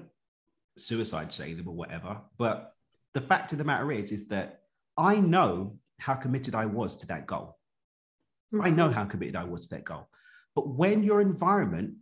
suicide 0.77 1.34
shame 1.34 1.58
them 1.58 1.67
or 1.67 1.75
whatever 1.75 2.17
but 2.38 2.74
the 3.13 3.22
fact 3.22 3.51
of 3.51 3.58
the 3.58 3.63
matter 3.63 3.91
is 3.91 4.12
is 4.12 4.27
that 4.27 4.59
I 5.00 5.15
know 5.15 5.77
how 5.98 6.13
committed 6.13 6.53
I 6.53 6.65
was 6.65 6.98
to 6.98 7.08
that 7.08 7.25
goal. 7.25 7.58
Mm-hmm. 8.53 8.65
I 8.65 8.70
know 8.70 8.91
how 8.91 9.06
committed 9.06 9.38
I 9.38 9.46
was 9.46 9.68
to 9.68 9.75
that 9.75 9.86
goal. 9.86 10.10
But 10.56 10.75
when 10.75 11.03
your 11.03 11.22
environment 11.22 11.94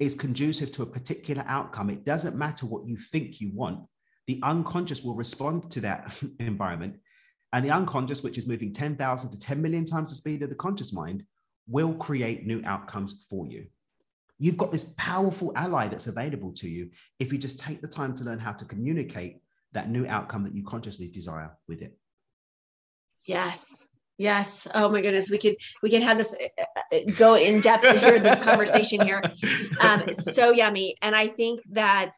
is 0.00 0.16
conducive 0.16 0.72
to 0.72 0.82
a 0.82 0.86
particular 0.86 1.44
outcome, 1.46 1.90
it 1.90 2.04
doesn't 2.04 2.36
matter 2.36 2.66
what 2.66 2.88
you 2.88 2.96
think 2.96 3.40
you 3.40 3.52
want. 3.54 3.86
The 4.26 4.40
unconscious 4.42 5.04
will 5.04 5.14
respond 5.14 5.70
to 5.70 5.80
that 5.82 6.20
environment. 6.40 6.96
And 7.52 7.64
the 7.64 7.70
unconscious, 7.70 8.24
which 8.24 8.36
is 8.36 8.48
moving 8.48 8.72
10,000 8.72 9.30
to 9.30 9.38
10 9.38 9.62
million 9.62 9.84
times 9.84 10.10
the 10.10 10.16
speed 10.16 10.42
of 10.42 10.48
the 10.48 10.56
conscious 10.56 10.92
mind, 10.92 11.22
will 11.68 11.94
create 11.94 12.46
new 12.46 12.60
outcomes 12.64 13.26
for 13.30 13.46
you. 13.46 13.66
You've 14.40 14.56
got 14.56 14.72
this 14.72 14.92
powerful 14.98 15.52
ally 15.54 15.86
that's 15.86 16.08
available 16.08 16.52
to 16.54 16.68
you 16.68 16.90
if 17.20 17.32
you 17.32 17.38
just 17.38 17.60
take 17.60 17.80
the 17.80 17.86
time 17.86 18.16
to 18.16 18.24
learn 18.24 18.40
how 18.40 18.52
to 18.52 18.64
communicate 18.64 19.40
that 19.72 19.88
new 19.88 20.04
outcome 20.06 20.42
that 20.44 20.54
you 20.54 20.64
consciously 20.64 21.06
desire 21.06 21.52
with 21.68 21.80
it. 21.80 21.96
Yes. 23.24 23.86
Yes. 24.16 24.68
Oh 24.72 24.90
my 24.90 25.00
goodness. 25.00 25.30
We 25.30 25.38
could 25.38 25.56
we 25.82 25.90
could 25.90 26.02
have 26.02 26.18
this 26.18 26.34
uh, 26.34 26.64
uh, 26.92 26.98
go 27.18 27.34
in 27.34 27.60
depth 27.60 27.84
here 28.00 28.20
the 28.20 28.36
conversation 28.36 29.00
here. 29.00 29.22
Um, 29.80 30.12
so 30.12 30.50
yummy. 30.50 30.96
And 31.02 31.16
I 31.16 31.26
think 31.26 31.60
that, 31.72 32.12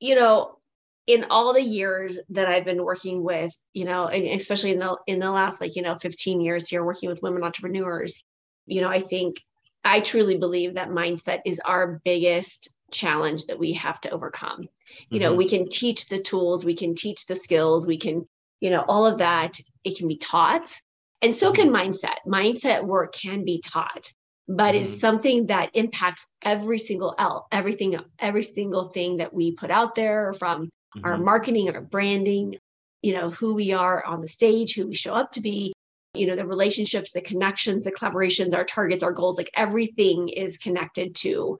you 0.00 0.14
know, 0.14 0.58
in 1.06 1.26
all 1.28 1.52
the 1.52 1.62
years 1.62 2.18
that 2.30 2.48
I've 2.48 2.64
been 2.64 2.82
working 2.82 3.22
with, 3.22 3.54
you 3.74 3.84
know, 3.84 4.06
and 4.06 4.24
especially 4.40 4.72
in 4.72 4.78
the 4.78 4.98
in 5.06 5.18
the 5.18 5.30
last 5.30 5.60
like, 5.60 5.76
you 5.76 5.82
know, 5.82 5.96
15 5.96 6.40
years 6.40 6.68
here 6.68 6.82
working 6.82 7.10
with 7.10 7.22
women 7.22 7.44
entrepreneurs, 7.44 8.24
you 8.66 8.80
know, 8.80 8.88
I 8.88 9.00
think 9.00 9.36
I 9.84 10.00
truly 10.00 10.38
believe 10.38 10.74
that 10.74 10.88
mindset 10.88 11.40
is 11.44 11.60
our 11.60 12.00
biggest 12.04 12.70
challenge 12.90 13.44
that 13.46 13.58
we 13.58 13.74
have 13.74 14.00
to 14.02 14.10
overcome. 14.10 14.62
You 15.10 15.18
mm-hmm. 15.18 15.18
know, 15.18 15.34
we 15.34 15.48
can 15.48 15.68
teach 15.68 16.08
the 16.08 16.18
tools, 16.18 16.64
we 16.64 16.74
can 16.74 16.94
teach 16.94 17.26
the 17.26 17.34
skills, 17.34 17.86
we 17.86 17.98
can, 17.98 18.26
you 18.60 18.70
know, 18.70 18.84
all 18.88 19.04
of 19.04 19.18
that 19.18 19.58
it 19.84 19.96
can 19.96 20.08
be 20.08 20.16
taught. 20.16 20.78
And 21.22 21.34
so 21.34 21.52
can 21.52 21.70
mindset. 21.70 22.16
Mindset 22.26 22.84
work 22.84 23.14
can 23.14 23.44
be 23.44 23.60
taught, 23.64 24.10
but 24.48 24.74
it's 24.74 24.96
Mhm. 24.96 25.00
something 25.00 25.46
that 25.46 25.70
impacts 25.74 26.26
every 26.42 26.78
single 26.78 27.14
L, 27.18 27.46
everything, 27.50 27.98
every 28.18 28.42
single 28.42 28.86
thing 28.86 29.16
that 29.18 29.32
we 29.32 29.52
put 29.52 29.70
out 29.70 29.94
there 29.94 30.32
from 30.34 30.68
our 31.02 31.16
Mhm. 31.16 31.24
marketing, 31.24 31.74
our 31.74 31.80
branding, 31.80 32.56
you 33.02 33.12
know, 33.14 33.30
who 33.30 33.54
we 33.54 33.72
are 33.72 34.04
on 34.04 34.20
the 34.20 34.28
stage, 34.28 34.74
who 34.74 34.88
we 34.88 34.94
show 34.94 35.14
up 35.14 35.32
to 35.32 35.40
be, 35.40 35.72
you 36.14 36.26
know, 36.26 36.36
the 36.36 36.46
relationships, 36.46 37.12
the 37.12 37.20
connections, 37.20 37.84
the 37.84 37.92
collaborations, 37.92 38.54
our 38.54 38.64
targets, 38.64 39.02
our 39.02 39.12
goals, 39.12 39.38
like 39.38 39.50
everything 39.54 40.28
is 40.28 40.58
connected 40.58 41.14
to 41.14 41.58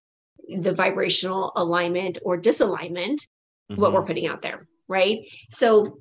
the 0.49 0.75
vibrational 0.75 1.53
alignment 1.57 2.19
or 2.23 2.39
disalignment, 2.39 3.27
what 3.77 3.91
Mhm. 3.91 3.95
we're 3.95 4.07
putting 4.07 4.27
out 4.27 4.43
there, 4.43 4.69
right? 4.89 5.21
So 5.51 6.01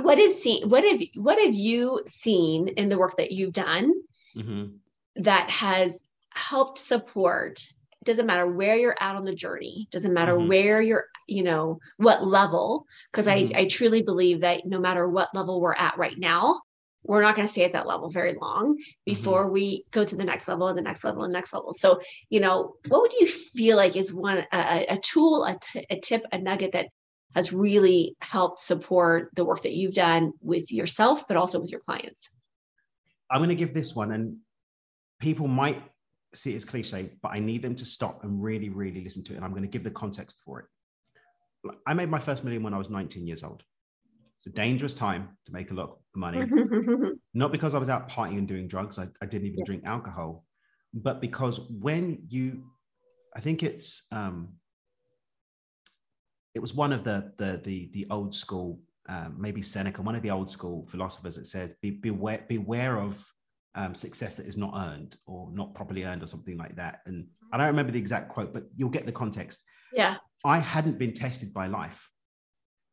what 0.00 0.18
is 0.18 0.42
seen 0.42 0.68
what 0.68 0.84
have 0.84 1.00
what 1.16 1.38
have 1.42 1.54
you 1.54 2.00
seen 2.06 2.68
in 2.68 2.88
the 2.88 2.98
work 2.98 3.16
that 3.16 3.32
you've 3.32 3.52
done 3.52 3.92
Mhm. 4.36 4.78
that 5.16 5.50
has 5.50 6.02
helped 6.30 6.78
support 6.78 7.60
doesn't 8.04 8.26
matter 8.26 8.46
where 8.46 8.74
you're 8.76 8.96
at 8.98 9.16
on 9.16 9.24
the 9.24 9.34
journey 9.34 9.86
doesn't 9.90 10.14
matter 10.14 10.34
Mhm. 10.34 10.48
where 10.48 10.80
you're 10.80 11.06
you 11.28 11.42
know 11.42 11.78
what 11.98 12.26
level 12.26 12.86
because 13.10 13.26
Mhm. 13.26 13.54
i 13.54 13.60
i 13.60 13.66
truly 13.66 14.02
believe 14.02 14.40
that 14.40 14.66
no 14.66 14.80
matter 14.80 15.08
what 15.08 15.34
level 15.34 15.60
we're 15.60 15.74
at 15.74 15.96
right 15.98 16.18
now 16.18 16.60
we're 17.04 17.20
not 17.20 17.34
going 17.34 17.46
to 17.46 17.52
stay 17.52 17.64
at 17.64 17.72
that 17.72 17.86
level 17.86 18.08
very 18.08 18.34
long 18.40 18.78
before 19.04 19.50
we 19.50 19.84
go 19.90 20.04
to 20.04 20.14
the 20.16 20.24
next 20.24 20.46
level 20.48 20.68
and 20.68 20.78
the 20.78 20.82
next 20.82 21.02
level 21.04 21.24
and 21.24 21.32
next 21.32 21.52
level 21.52 21.72
so 21.72 22.00
you 22.30 22.40
know 22.40 22.74
what 22.88 23.02
would 23.02 23.12
you 23.14 23.26
feel 23.26 23.76
like 23.76 23.96
is 23.96 24.12
one 24.12 24.38
a, 24.52 24.86
a 24.88 24.98
tool 24.98 25.44
a, 25.44 25.58
t- 25.60 25.86
a 25.90 26.00
tip 26.00 26.24
a 26.32 26.38
nugget 26.38 26.72
that 26.72 26.88
has 27.34 27.52
really 27.52 28.16
helped 28.20 28.58
support 28.58 29.30
the 29.34 29.44
work 29.44 29.62
that 29.62 29.72
you've 29.72 29.94
done 29.94 30.32
with 30.40 30.70
yourself 30.72 31.26
but 31.28 31.36
also 31.36 31.60
with 31.60 31.70
your 31.70 31.80
clients 31.80 32.30
I'm 33.32 33.38
going 33.38 33.48
to 33.48 33.54
give 33.54 33.72
this 33.72 33.94
one, 33.96 34.12
and 34.12 34.36
people 35.18 35.48
might 35.48 35.82
see 36.34 36.52
it 36.52 36.56
as 36.56 36.64
cliche, 36.66 37.10
but 37.22 37.30
I 37.32 37.38
need 37.38 37.62
them 37.62 37.74
to 37.76 37.84
stop 37.86 38.24
and 38.24 38.42
really, 38.42 38.68
really 38.68 39.02
listen 39.02 39.24
to 39.24 39.32
it. 39.32 39.36
And 39.36 39.44
I'm 39.44 39.52
going 39.52 39.62
to 39.62 39.68
give 39.68 39.84
the 39.84 39.90
context 39.90 40.40
for 40.44 40.60
it. 40.60 41.70
I 41.86 41.94
made 41.94 42.10
my 42.10 42.18
first 42.18 42.44
million 42.44 42.62
when 42.62 42.74
I 42.74 42.78
was 42.78 42.90
19 42.90 43.26
years 43.26 43.42
old. 43.42 43.62
It's 44.36 44.46
a 44.46 44.50
dangerous 44.50 44.94
time 44.94 45.38
to 45.46 45.52
make 45.52 45.70
a 45.70 45.74
lot 45.74 45.90
of 45.90 45.96
money, 46.14 46.46
not 47.34 47.52
because 47.52 47.74
I 47.74 47.78
was 47.78 47.88
out 47.88 48.08
partying 48.10 48.36
and 48.38 48.46
doing 48.46 48.68
drugs. 48.68 48.98
I, 48.98 49.08
I 49.22 49.26
didn't 49.26 49.46
even 49.46 49.60
Yeah. 49.60 49.64
drink 49.64 49.84
alcohol, 49.86 50.44
but 50.92 51.20
because 51.22 51.60
when 51.70 52.24
you, 52.28 52.64
I 53.34 53.40
think 53.40 53.62
it's, 53.62 54.06
um, 54.12 54.56
it 56.54 56.60
was 56.60 56.74
one 56.74 56.92
of 56.92 57.04
the 57.04 57.32
the 57.36 57.60
the, 57.62 57.90
the 57.92 58.06
old 58.10 58.34
school, 58.34 58.80
um, 59.08 59.36
maybe 59.38 59.62
Seneca, 59.62 60.02
one 60.02 60.14
of 60.14 60.22
the 60.22 60.30
old 60.30 60.50
school 60.50 60.86
philosophers 60.88 61.36
that 61.36 61.46
says, 61.46 61.74
Be, 61.80 61.90
beware 61.90 62.44
beware 62.48 62.98
of 62.98 63.24
um, 63.74 63.94
success 63.94 64.36
that 64.36 64.46
is 64.46 64.56
not 64.56 64.72
earned 64.76 65.16
or 65.26 65.50
not 65.52 65.74
properly 65.74 66.04
earned 66.04 66.22
or 66.22 66.26
something 66.26 66.56
like 66.56 66.76
that. 66.76 67.00
And 67.06 67.26
I 67.52 67.56
don't 67.56 67.66
remember 67.66 67.92
the 67.92 67.98
exact 67.98 68.28
quote, 68.28 68.52
but 68.52 68.64
you'll 68.76 68.90
get 68.90 69.06
the 69.06 69.12
context. 69.12 69.62
yeah 69.94 70.16
I 70.44 70.58
hadn't 70.58 70.98
been 70.98 71.12
tested 71.12 71.54
by 71.54 71.66
life. 71.68 72.08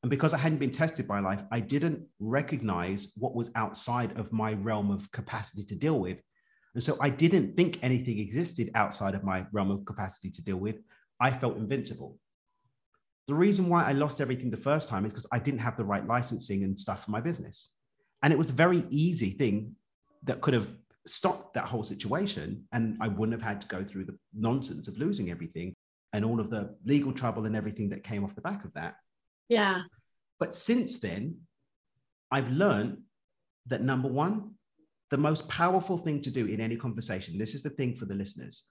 And 0.03 0.09
because 0.09 0.33
I 0.33 0.37
hadn't 0.37 0.59
been 0.59 0.71
tested 0.71 1.07
by 1.07 1.19
life, 1.19 1.41
I 1.51 1.59
didn't 1.59 2.05
recognize 2.19 3.11
what 3.17 3.35
was 3.35 3.51
outside 3.55 4.17
of 4.17 4.31
my 4.31 4.53
realm 4.53 4.91
of 4.91 5.11
capacity 5.11 5.65
to 5.65 5.75
deal 5.75 5.99
with. 5.99 6.21
And 6.73 6.83
so 6.83 6.97
I 7.01 7.09
didn't 7.09 7.57
think 7.57 7.79
anything 7.81 8.19
existed 8.19 8.71
outside 8.75 9.15
of 9.15 9.23
my 9.23 9.45
realm 9.51 9.71
of 9.71 9.83
capacity 9.85 10.29
to 10.31 10.43
deal 10.43 10.57
with. 10.57 10.77
I 11.19 11.31
felt 11.31 11.57
invincible. 11.57 12.17
The 13.29 13.35
reason 13.35 13.69
why 13.69 13.83
I 13.83 13.91
lost 13.91 14.21
everything 14.21 14.49
the 14.49 14.57
first 14.57 14.89
time 14.89 15.05
is 15.05 15.13
because 15.13 15.27
I 15.31 15.37
didn't 15.37 15.59
have 15.59 15.77
the 15.77 15.85
right 15.85 16.03
licensing 16.03 16.63
and 16.63 16.77
stuff 16.77 17.05
for 17.05 17.11
my 17.11 17.21
business. 17.21 17.69
And 18.23 18.33
it 18.33 18.39
was 18.39 18.49
a 18.49 18.53
very 18.53 18.85
easy 18.89 19.29
thing 19.29 19.75
that 20.23 20.41
could 20.41 20.55
have 20.55 20.67
stopped 21.05 21.53
that 21.53 21.65
whole 21.65 21.83
situation. 21.83 22.63
And 22.71 22.97
I 22.99 23.07
wouldn't 23.07 23.39
have 23.39 23.47
had 23.47 23.61
to 23.61 23.67
go 23.67 23.83
through 23.83 24.05
the 24.05 24.17
nonsense 24.33 24.87
of 24.87 24.97
losing 24.97 25.29
everything 25.29 25.75
and 26.11 26.25
all 26.25 26.39
of 26.39 26.49
the 26.49 26.75
legal 26.85 27.13
trouble 27.13 27.45
and 27.45 27.55
everything 27.55 27.89
that 27.89 28.03
came 28.03 28.23
off 28.23 28.33
the 28.33 28.41
back 28.41 28.65
of 28.65 28.73
that. 28.73 28.95
yeah 29.47 29.83
But 30.39 30.55
since 30.55 30.99
then, 30.99 31.37
I've 32.31 32.49
learned 32.49 32.97
that 33.67 33.83
number 33.83 34.07
one, 34.07 34.55
the 35.11 35.17
most 35.17 35.47
powerful 35.47 35.99
thing 35.99 36.23
to 36.23 36.31
do 36.31 36.47
in 36.47 36.59
any 36.59 36.77
conversation, 36.77 37.37
this 37.37 37.53
is 37.53 37.61
the 37.61 37.69
thing 37.69 37.93
for 37.93 38.05
the 38.05 38.15
listeners, 38.15 38.65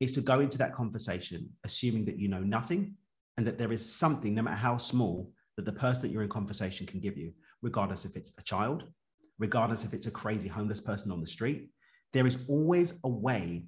is 0.00 0.12
to 0.12 0.20
go 0.20 0.40
into 0.40 0.58
that 0.58 0.74
conversation 0.74 1.48
assuming 1.64 2.04
that 2.04 2.18
you 2.18 2.28
know 2.28 2.40
nothing 2.40 2.96
and 3.40 3.46
that 3.46 3.56
there 3.56 3.72
is 3.72 3.90
something, 3.90 4.34
no 4.34 4.42
matter 4.42 4.54
how 4.54 4.76
small, 4.76 5.32
that 5.56 5.64
the 5.64 5.72
person 5.72 6.02
that 6.02 6.10
you're 6.10 6.22
in 6.22 6.28
conversation 6.28 6.86
can 6.86 7.00
give 7.00 7.16
you, 7.16 7.32
regardless 7.62 8.04
if 8.04 8.14
it's 8.14 8.34
a 8.36 8.42
child, 8.42 8.84
regardless 9.38 9.82
if 9.82 9.94
it's 9.94 10.06
a 10.06 10.10
crazy 10.10 10.46
homeless 10.46 10.82
person 10.82 11.10
on 11.10 11.22
the 11.22 11.26
street. 11.26 11.70
There 12.12 12.26
is 12.26 12.44
always 12.48 13.00
a 13.02 13.08
way 13.08 13.64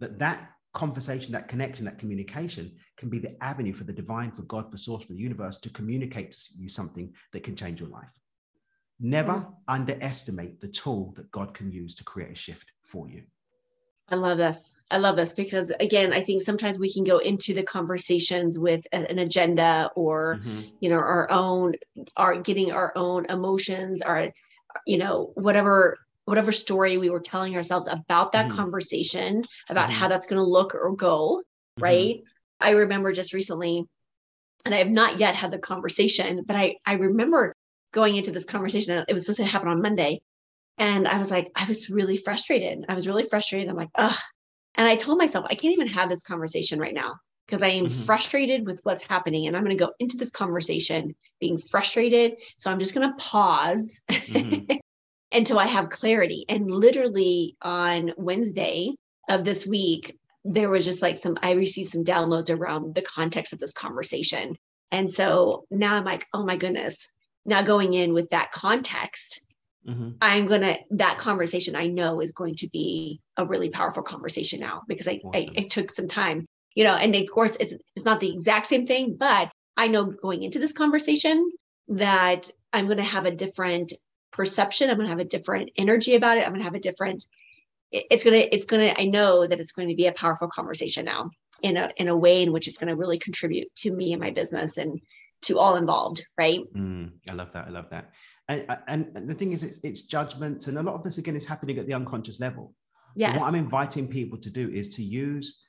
that 0.00 0.18
that 0.18 0.50
conversation, 0.74 1.32
that 1.32 1.48
connection, 1.48 1.86
that 1.86 1.98
communication 1.98 2.72
can 2.98 3.08
be 3.08 3.18
the 3.18 3.42
avenue 3.42 3.72
for 3.72 3.84
the 3.84 3.92
divine, 3.94 4.32
for 4.32 4.42
God, 4.42 4.70
for 4.70 4.76
source, 4.76 5.06
for 5.06 5.14
the 5.14 5.18
universe 5.18 5.58
to 5.60 5.70
communicate 5.70 6.32
to 6.32 6.50
you 6.58 6.68
something 6.68 7.14
that 7.32 7.42
can 7.42 7.56
change 7.56 7.80
your 7.80 7.88
life. 7.88 8.12
Never 9.00 9.32
mm. 9.32 9.54
underestimate 9.66 10.60
the 10.60 10.68
tool 10.68 11.14
that 11.16 11.30
God 11.30 11.54
can 11.54 11.72
use 11.72 11.94
to 11.94 12.04
create 12.04 12.32
a 12.32 12.34
shift 12.34 12.70
for 12.84 13.08
you. 13.08 13.22
I 14.08 14.14
love 14.14 14.38
this. 14.38 14.76
I 14.90 14.98
love 14.98 15.16
this 15.16 15.32
because 15.34 15.72
again, 15.80 16.12
I 16.12 16.22
think 16.22 16.42
sometimes 16.42 16.78
we 16.78 16.92
can 16.92 17.02
go 17.02 17.18
into 17.18 17.54
the 17.54 17.64
conversations 17.64 18.56
with 18.58 18.86
an 18.92 19.18
agenda 19.18 19.90
or 19.96 20.40
Mhm. 20.44 20.70
you 20.78 20.88
know 20.90 20.96
our 20.96 21.28
own 21.30 21.74
our 22.16 22.40
getting 22.40 22.70
our 22.70 22.92
own 22.94 23.26
emotions 23.26 24.02
our 24.02 24.30
you 24.86 24.98
know 24.98 25.32
whatever 25.34 25.98
whatever 26.26 26.52
story 26.52 26.98
we 26.98 27.10
were 27.10 27.20
telling 27.20 27.56
ourselves 27.56 27.88
about 27.88 28.32
that 28.32 28.46
Mhm. 28.46 28.50
conversation 28.56 29.42
about 29.70 29.88
Mhm. 29.88 29.92
how 29.94 30.08
that's 30.08 30.26
going 30.26 30.38
to 30.38 30.48
look 30.48 30.74
or 30.74 30.94
go 30.94 31.42
Mhm. 31.78 31.82
right 31.82 32.22
i 32.60 32.70
remember 32.70 33.12
just 33.12 33.32
recently 33.32 33.84
and 34.64 34.74
i 34.74 34.78
have 34.78 34.90
not 34.90 35.18
yet 35.18 35.34
had 35.34 35.50
the 35.50 35.58
conversation 35.58 36.42
but 36.46 36.56
i 36.56 36.76
i 36.84 36.92
remember 36.94 37.54
going 37.92 38.16
into 38.16 38.30
this 38.32 38.44
conversation 38.44 39.04
it 39.08 39.12
was 39.14 39.22
supposed 39.24 39.38
to 39.38 39.44
happen 39.46 39.68
on 39.68 39.80
monday 39.80 40.20
and 40.78 41.06
i 41.08 41.18
was 41.18 41.30
like 41.30 41.50
i 41.56 41.64
was 41.66 41.88
really 41.90 42.16
frustrated. 42.16 42.84
I 42.88 42.94
was 42.94 43.06
really 43.06 43.22
frustrated. 43.24 43.68
I'm 43.68 43.76
like 43.76 43.90
ugh. 43.94 44.16
And 44.74 44.86
i 44.86 44.96
told 44.96 45.18
myself 45.18 45.46
i 45.48 45.54
can't 45.54 45.72
even 45.74 45.88
have 45.88 46.08
this 46.08 46.22
conversation 46.22 46.78
right 46.78 46.94
now 46.94 47.14
because 47.46 47.62
i 47.62 47.68
am 47.68 47.86
Mhm. 47.86 48.06
frustrated 48.06 48.66
with 48.66 48.80
what's 48.84 49.02
happening 49.06 49.46
and 49.46 49.56
i'm 49.56 49.64
going 49.64 49.76
to 49.76 49.84
go 49.84 49.92
into 49.98 50.16
this 50.16 50.30
conversation 50.30 51.14
being 51.40 51.58
frustrated. 51.58 52.34
So 52.56 52.70
i'm 52.70 52.78
just 52.78 52.94
going 52.94 53.08
to 53.08 53.16
pause 53.24 54.00
Mhm. 54.10 54.80
until 55.32 55.58
i 55.58 55.66
have 55.66 55.90
clarity. 55.90 56.44
And 56.48 56.70
literally 56.70 57.56
on 57.62 58.12
wednesday 58.16 58.94
of 59.28 59.44
this 59.44 59.66
week 59.66 60.18
there 60.44 60.70
was 60.70 60.84
just 60.84 61.02
like 61.02 61.18
some 61.18 61.36
i 61.42 61.52
received 61.52 61.88
some 61.90 62.04
downloads 62.04 62.56
around 62.56 62.94
the 62.94 63.02
context 63.02 63.52
of 63.52 63.58
this 63.58 63.72
conversation. 63.72 64.56
And 64.92 65.10
so 65.12 65.64
now 65.70 65.94
i'm 65.94 66.04
like 66.04 66.26
oh 66.34 66.44
my 66.44 66.56
goodness. 66.56 67.10
Now 67.44 67.62
going 67.62 67.94
in 67.94 68.12
with 68.12 68.28
that 68.30 68.52
context 68.52 69.45
Mhm. 69.86 70.16
i'm 70.20 70.46
gonna 70.46 70.78
that 70.90 71.18
conversation 71.18 71.76
i 71.76 71.86
know 71.86 72.20
is 72.20 72.32
going 72.32 72.54
to 72.56 72.68
be 72.68 73.20
a 73.36 73.46
really 73.46 73.70
powerful 73.70 74.02
conversation 74.02 74.60
now 74.60 74.82
because 74.88 75.08
i 75.08 75.20
I, 75.32 75.38
Awesome. 75.38 75.54
I 75.56 75.62
took 75.68 75.90
some 75.90 76.08
time 76.08 76.46
you 76.74 76.84
know 76.84 76.94
and 76.94 77.14
of 77.14 77.30
course 77.30 77.56
it's 77.60 77.72
it's 77.94 78.04
not 78.04 78.20
the 78.20 78.32
exact 78.32 78.66
same 78.66 78.86
thing 78.86 79.16
but 79.18 79.50
i 79.76 79.88
know 79.88 80.04
going 80.06 80.42
into 80.42 80.58
this 80.58 80.72
conversation 80.72 81.50
that 81.88 82.50
i'm 82.72 82.86
going 82.86 82.96
to 82.98 83.04
have 83.04 83.26
a 83.26 83.30
different 83.30 83.92
perception 84.32 84.90
i'm 84.90 84.96
going 84.96 85.06
to 85.06 85.10
have 85.10 85.18
a 85.18 85.24
different 85.24 85.70
energy 85.76 86.14
about 86.14 86.36
it 86.36 86.42
i'm 86.42 86.50
going 86.50 86.60
to 86.60 86.64
have 86.64 86.74
a 86.74 86.80
different 86.80 87.24
it's 87.92 88.24
going 88.24 88.38
to 88.40 88.54
it's 88.54 88.64
going 88.64 88.88
to 88.88 89.00
i 89.00 89.04
know 89.04 89.46
that 89.46 89.60
it's 89.60 89.72
going 89.72 89.88
to 89.88 89.94
be 89.94 90.06
a 90.06 90.12
powerful 90.12 90.48
conversation 90.48 91.04
now 91.04 91.30
in 91.62 91.76
a 91.76 91.90
in 91.96 92.08
a 92.08 92.16
way 92.16 92.42
in 92.42 92.52
which 92.52 92.68
it's 92.68 92.78
going 92.78 92.88
to 92.88 92.96
really 92.96 93.18
contribute 93.18 93.68
to 93.76 93.90
me 93.92 94.12
and 94.12 94.20
my 94.20 94.30
business 94.30 94.76
and 94.76 95.00
to 95.42 95.58
all 95.58 95.76
involved 95.76 96.26
right 96.36 96.60
Mm, 96.74 97.12
I 97.30 97.32
love 97.34 97.52
that. 97.52 97.66
I 97.66 97.70
love 97.70 97.88
that. 97.90 98.10
And, 98.48 98.64
uh, 98.68 98.76
and, 98.88 99.10
and 99.14 99.28
the 99.28 99.34
thing 99.34 99.52
is, 99.52 99.62
it's, 99.62 99.78
it's 99.82 100.02
judgments. 100.02 100.66
And 100.68 100.78
a 100.78 100.82
lot 100.82 100.94
of 100.94 101.02
this, 101.02 101.18
again, 101.18 101.36
is 101.36 101.44
happening 101.44 101.78
at 101.78 101.86
the 101.86 101.94
unconscious 101.94 102.40
level. 102.40 102.74
yes 103.14 103.38
What 103.38 103.48
I'm 103.48 103.54
inviting 103.54 104.08
people 104.08 104.38
to 104.38 104.50
do 104.50 104.70
is 104.70 104.94
to 104.96 105.02
use 105.02 105.62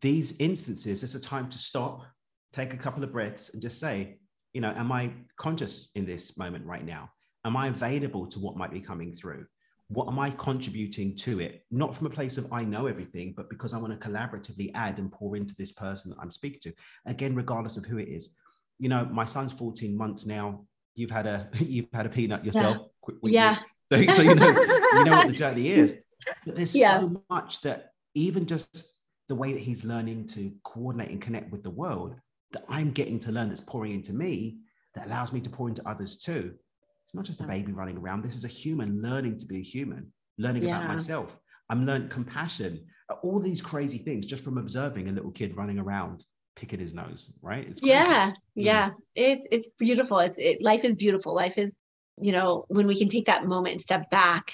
these 0.00 0.38
instances 0.38 1.02
as 1.02 1.14
a 1.14 1.20
time 1.20 1.48
to 1.50 1.58
stop, 1.58 2.04
take 2.52 2.74
a 2.74 2.76
couple 2.76 3.02
of 3.04 3.12
breaths, 3.12 3.50
and 3.52 3.62
just 3.62 3.78
say, 3.78 4.18
you 4.52 4.60
know, 4.60 4.72
am 4.76 4.90
I 4.92 5.12
conscious 5.36 5.90
in 5.94 6.04
this 6.04 6.36
moment 6.36 6.64
right 6.64 6.84
now? 6.84 7.10
Am 7.44 7.56
I 7.56 7.68
available 7.68 8.26
to 8.28 8.38
what 8.38 8.56
might 8.56 8.72
be 8.72 8.80
coming 8.80 9.12
through? 9.12 9.46
What 9.88 10.06
am 10.06 10.18
I 10.18 10.30
contributing 10.30 11.16
to 11.16 11.40
it? 11.40 11.64
Not 11.70 11.96
from 11.96 12.06
a 12.06 12.10
place 12.10 12.38
of 12.38 12.52
I 12.52 12.62
know 12.62 12.86
everything, 12.86 13.34
but 13.36 13.50
because 13.50 13.74
I 13.74 13.78
want 13.78 13.98
to 13.98 14.08
collaboratively 14.08 14.70
add 14.74 14.98
and 14.98 15.10
pour 15.10 15.36
into 15.36 15.54
this 15.56 15.72
person 15.72 16.10
that 16.10 16.18
I'm 16.20 16.30
speaking 16.30 16.60
to. 16.62 16.72
Again, 17.06 17.34
regardless 17.34 17.76
of 17.76 17.84
who 17.84 17.98
it 17.98 18.08
is. 18.08 18.36
You 18.78 18.88
know, 18.88 19.04
my 19.06 19.24
son's 19.24 19.52
14 19.52 19.96
months 19.96 20.26
now. 20.26 20.64
You've 21.00 21.10
had 21.10 21.26
a 21.26 21.48
you've 21.58 21.88
had 21.92 22.06
a 22.06 22.10
peanut 22.10 22.44
yourself. 22.44 22.88
Week, 23.22 23.32
yeah. 23.34 23.56
So, 23.90 24.06
so 24.08 24.22
you 24.22 24.34
know 24.34 24.48
you 24.98 25.04
know 25.04 25.16
what 25.16 25.28
the 25.28 25.34
journey 25.34 25.68
is. 25.68 25.96
But 26.44 26.56
there's 26.56 26.76
Yeah. 26.76 27.00
so 27.00 27.22
much 27.30 27.62
that 27.62 27.92
even 28.14 28.44
just 28.46 29.00
the 29.28 29.34
way 29.34 29.52
that 29.54 29.62
he's 29.62 29.84
learning 29.84 30.26
to 30.26 30.52
coordinate 30.62 31.10
and 31.10 31.22
connect 31.22 31.50
with 31.50 31.62
the 31.62 31.70
world 31.70 32.16
that 32.52 32.64
I'm 32.68 32.90
getting 32.90 33.18
to 33.20 33.32
learn 33.32 33.48
that's 33.48 33.60
pouring 33.60 33.92
into 33.92 34.12
me 34.12 34.58
that 34.94 35.06
allows 35.06 35.32
me 35.32 35.40
to 35.40 35.48
pour 35.48 35.68
into 35.68 35.88
others 35.88 36.18
too. 36.18 36.52
It's 37.06 37.14
not 37.14 37.24
just 37.24 37.40
a 37.40 37.44
baby 37.44 37.72
running 37.72 37.96
around. 37.96 38.22
This 38.22 38.36
is 38.36 38.44
a 38.44 38.48
human 38.48 39.00
learning 39.00 39.38
to 39.38 39.46
be 39.46 39.58
a 39.58 39.62
human, 39.62 40.12
learning 40.36 40.64
yeah. 40.64 40.76
about 40.76 40.88
myself. 40.88 41.38
I'm 41.70 41.86
learned 41.86 42.10
compassion, 42.10 42.84
all 43.22 43.40
these 43.40 43.62
crazy 43.62 43.98
things 43.98 44.26
just 44.26 44.44
from 44.44 44.58
observing 44.58 45.08
a 45.08 45.12
little 45.12 45.30
kid 45.30 45.56
running 45.56 45.78
around 45.78 46.24
picking 46.60 46.78
his 46.78 46.92
nose, 46.92 47.32
right? 47.42 47.66
It's 47.66 47.80
yeah, 47.82 48.32
yeah. 48.54 48.90
It's 49.14 49.46
it's 49.50 49.68
beautiful. 49.78 50.18
It's 50.18 50.38
it, 50.38 50.62
life 50.62 50.84
is 50.84 50.94
beautiful. 50.94 51.34
Life 51.34 51.56
is, 51.56 51.70
you 52.18 52.32
know, 52.32 52.66
when 52.68 52.86
we 52.86 52.98
can 52.98 53.08
take 53.08 53.26
that 53.26 53.46
moment 53.46 53.72
and 53.72 53.82
step 53.82 54.10
back 54.10 54.52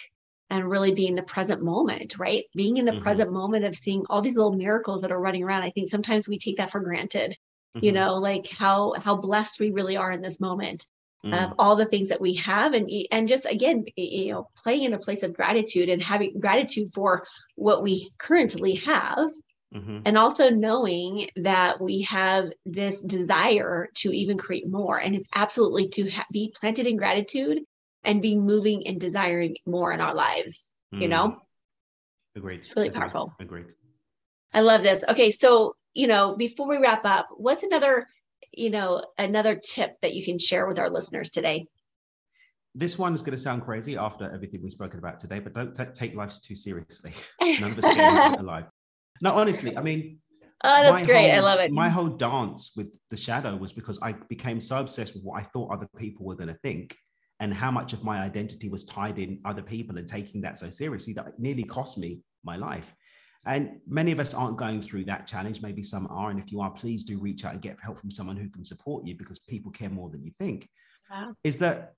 and 0.48 0.70
really 0.70 0.94
be 0.94 1.08
in 1.08 1.16
the 1.16 1.22
present 1.22 1.62
moment, 1.62 2.16
right? 2.18 2.44
Being 2.54 2.76
in 2.76 2.84
the 2.84 2.92
mm-hmm. 2.92 3.02
present 3.02 3.32
moment 3.32 3.64
of 3.64 3.74
seeing 3.74 4.04
all 4.08 4.22
these 4.22 4.36
little 4.36 4.52
miracles 4.52 5.02
that 5.02 5.10
are 5.10 5.20
running 5.20 5.42
around. 5.42 5.64
I 5.64 5.70
think 5.70 5.88
sometimes 5.88 6.28
we 6.28 6.38
take 6.38 6.58
that 6.58 6.70
for 6.70 6.80
granted. 6.80 7.32
Mm-hmm. 7.76 7.84
You 7.84 7.92
know, 7.92 8.14
like 8.14 8.48
how 8.48 8.94
how 8.98 9.16
blessed 9.16 9.58
we 9.58 9.72
really 9.72 9.96
are 9.96 10.12
in 10.12 10.22
this 10.22 10.40
moment 10.40 10.86
mm. 11.24 11.44
of 11.44 11.54
all 11.58 11.76
the 11.76 11.86
things 11.86 12.08
that 12.08 12.20
we 12.20 12.34
have 12.34 12.72
and 12.72 12.90
and 13.10 13.28
just 13.28 13.46
again 13.46 13.84
you 13.96 14.32
know 14.32 14.48
playing 14.56 14.84
in 14.84 14.94
a 14.94 14.98
place 14.98 15.22
of 15.22 15.34
gratitude 15.34 15.88
and 15.88 16.02
having 16.02 16.38
gratitude 16.38 16.88
for 16.94 17.26
what 17.56 17.82
we 17.82 18.10
currently 18.18 18.74
have 18.76 19.30
mm-hmm. 19.74 20.00
and 20.04 20.18
also 20.18 20.50
knowing 20.50 21.28
that 21.36 21.80
we 21.80 22.02
have 22.02 22.50
this 22.64 23.02
desire 23.02 23.88
to 23.94 24.10
even 24.12 24.38
create 24.38 24.68
more 24.68 24.98
and 24.98 25.14
it's 25.14 25.28
absolutely 25.34 25.88
to 25.88 26.10
ha- 26.10 26.26
be 26.32 26.52
planted 26.58 26.86
in 26.86 26.96
gratitude 26.96 27.60
and 28.04 28.22
be 28.22 28.36
moving 28.36 28.86
and 28.86 29.00
desiring 29.00 29.56
more 29.66 29.92
in 29.92 30.00
our 30.00 30.14
lives 30.14 30.70
mm. 30.94 31.02
you 31.02 31.08
know 31.08 31.36
agreed 32.34 32.56
it's 32.56 32.74
really 32.76 32.88
agreed. 32.88 32.98
powerful 33.00 33.34
agreed 33.40 33.66
i 34.52 34.60
love 34.60 34.82
this 34.82 35.02
okay 35.08 35.30
so 35.30 35.74
you 35.94 36.06
know 36.06 36.36
before 36.36 36.68
we 36.68 36.76
wrap 36.76 37.04
up 37.04 37.28
what's 37.36 37.62
another 37.62 38.06
you 38.56 38.70
know, 38.70 39.04
another 39.18 39.54
tip 39.54 40.00
that 40.00 40.14
you 40.14 40.24
can 40.24 40.38
share 40.38 40.66
with 40.66 40.78
our 40.78 40.90
listeners 40.90 41.30
today? 41.30 41.66
This 42.74 42.98
one 42.98 43.14
is 43.14 43.22
going 43.22 43.36
to 43.36 43.42
sound 43.42 43.64
crazy 43.64 43.96
after 43.96 44.30
everything 44.30 44.62
we've 44.62 44.72
spoken 44.72 44.98
about 44.98 45.20
today, 45.20 45.38
but 45.38 45.54
don't 45.54 45.74
t- 45.74 45.84
take 45.94 46.14
life 46.14 46.34
too 46.42 46.56
seriously. 46.56 47.12
None 47.40 47.72
of 47.72 47.78
us 47.78 47.84
are 47.84 48.40
alive. 48.40 48.64
No, 49.20 49.34
honestly, 49.34 49.76
I 49.76 49.82
mean, 49.82 50.18
Oh, 50.64 50.82
that's 50.82 51.02
great. 51.02 51.30
Whole, 51.30 51.48
I 51.48 51.54
love 51.54 51.60
it. 51.60 51.70
My 51.70 51.88
whole 51.88 52.08
dance 52.08 52.72
with 52.76 52.90
the 53.10 53.16
shadow 53.16 53.56
was 53.56 53.72
because 53.72 53.98
I 54.02 54.12
became 54.28 54.58
so 54.58 54.80
obsessed 54.80 55.14
with 55.14 55.22
what 55.22 55.40
I 55.40 55.44
thought 55.44 55.70
other 55.70 55.88
people 55.98 56.24
were 56.24 56.34
going 56.34 56.48
to 56.48 56.58
think 56.62 56.96
and 57.40 57.52
how 57.52 57.70
much 57.70 57.92
of 57.92 58.02
my 58.02 58.20
identity 58.20 58.68
was 58.68 58.84
tied 58.84 59.18
in 59.18 59.38
other 59.44 59.62
people 59.62 59.98
and 59.98 60.08
taking 60.08 60.40
that 60.40 60.56
so 60.56 60.70
seriously 60.70 61.12
that 61.12 61.26
it 61.28 61.34
nearly 61.38 61.64
cost 61.64 61.98
me 61.98 62.20
my 62.42 62.56
life. 62.56 62.86
And 63.44 63.80
many 63.86 64.10
of 64.12 64.18
us 64.18 64.34
aren't 64.34 64.56
going 64.56 64.80
through 64.80 65.04
that 65.04 65.26
challenge. 65.26 65.60
Maybe 65.62 65.82
some 65.82 66.06
are. 66.08 66.30
And 66.30 66.40
if 66.40 66.50
you 66.50 66.60
are, 66.60 66.70
please 66.70 67.04
do 67.04 67.18
reach 67.18 67.44
out 67.44 67.52
and 67.52 67.62
get 67.62 67.76
help 67.80 68.00
from 68.00 68.10
someone 68.10 68.36
who 68.36 68.48
can 68.48 68.64
support 68.64 69.06
you 69.06 69.14
because 69.16 69.38
people 69.38 69.70
care 69.70 69.90
more 69.90 70.10
than 70.10 70.24
you 70.24 70.32
think. 70.38 70.68
Wow. 71.10 71.34
Is 71.44 71.58
that 71.58 71.92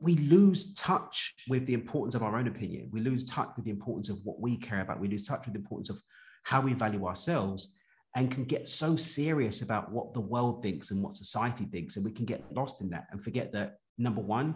we 0.00 0.14
lose 0.16 0.74
touch 0.74 1.34
with 1.48 1.66
the 1.66 1.74
importance 1.74 2.14
of 2.14 2.22
our 2.22 2.36
own 2.36 2.48
opinion. 2.48 2.88
We 2.90 3.00
lose 3.00 3.24
touch 3.24 3.50
with 3.54 3.64
the 3.64 3.70
importance 3.70 4.08
of 4.08 4.18
what 4.24 4.40
we 4.40 4.56
care 4.56 4.80
about. 4.80 4.98
We 4.98 5.08
lose 5.08 5.26
touch 5.26 5.44
with 5.44 5.54
the 5.54 5.60
importance 5.60 5.90
of 5.90 5.98
how 6.42 6.60
we 6.60 6.74
value 6.74 7.06
ourselves 7.06 7.74
and 8.14 8.30
can 8.30 8.44
get 8.44 8.68
so 8.68 8.94
serious 8.96 9.62
about 9.62 9.90
what 9.90 10.12
the 10.12 10.20
world 10.20 10.62
thinks 10.62 10.90
and 10.90 11.02
what 11.02 11.14
society 11.14 11.64
thinks. 11.64 11.96
And 11.96 12.04
we 12.04 12.12
can 12.12 12.26
get 12.26 12.44
lost 12.52 12.82
in 12.82 12.90
that 12.90 13.06
and 13.10 13.22
forget 13.22 13.50
that 13.52 13.76
number 13.96 14.20
one, 14.20 14.54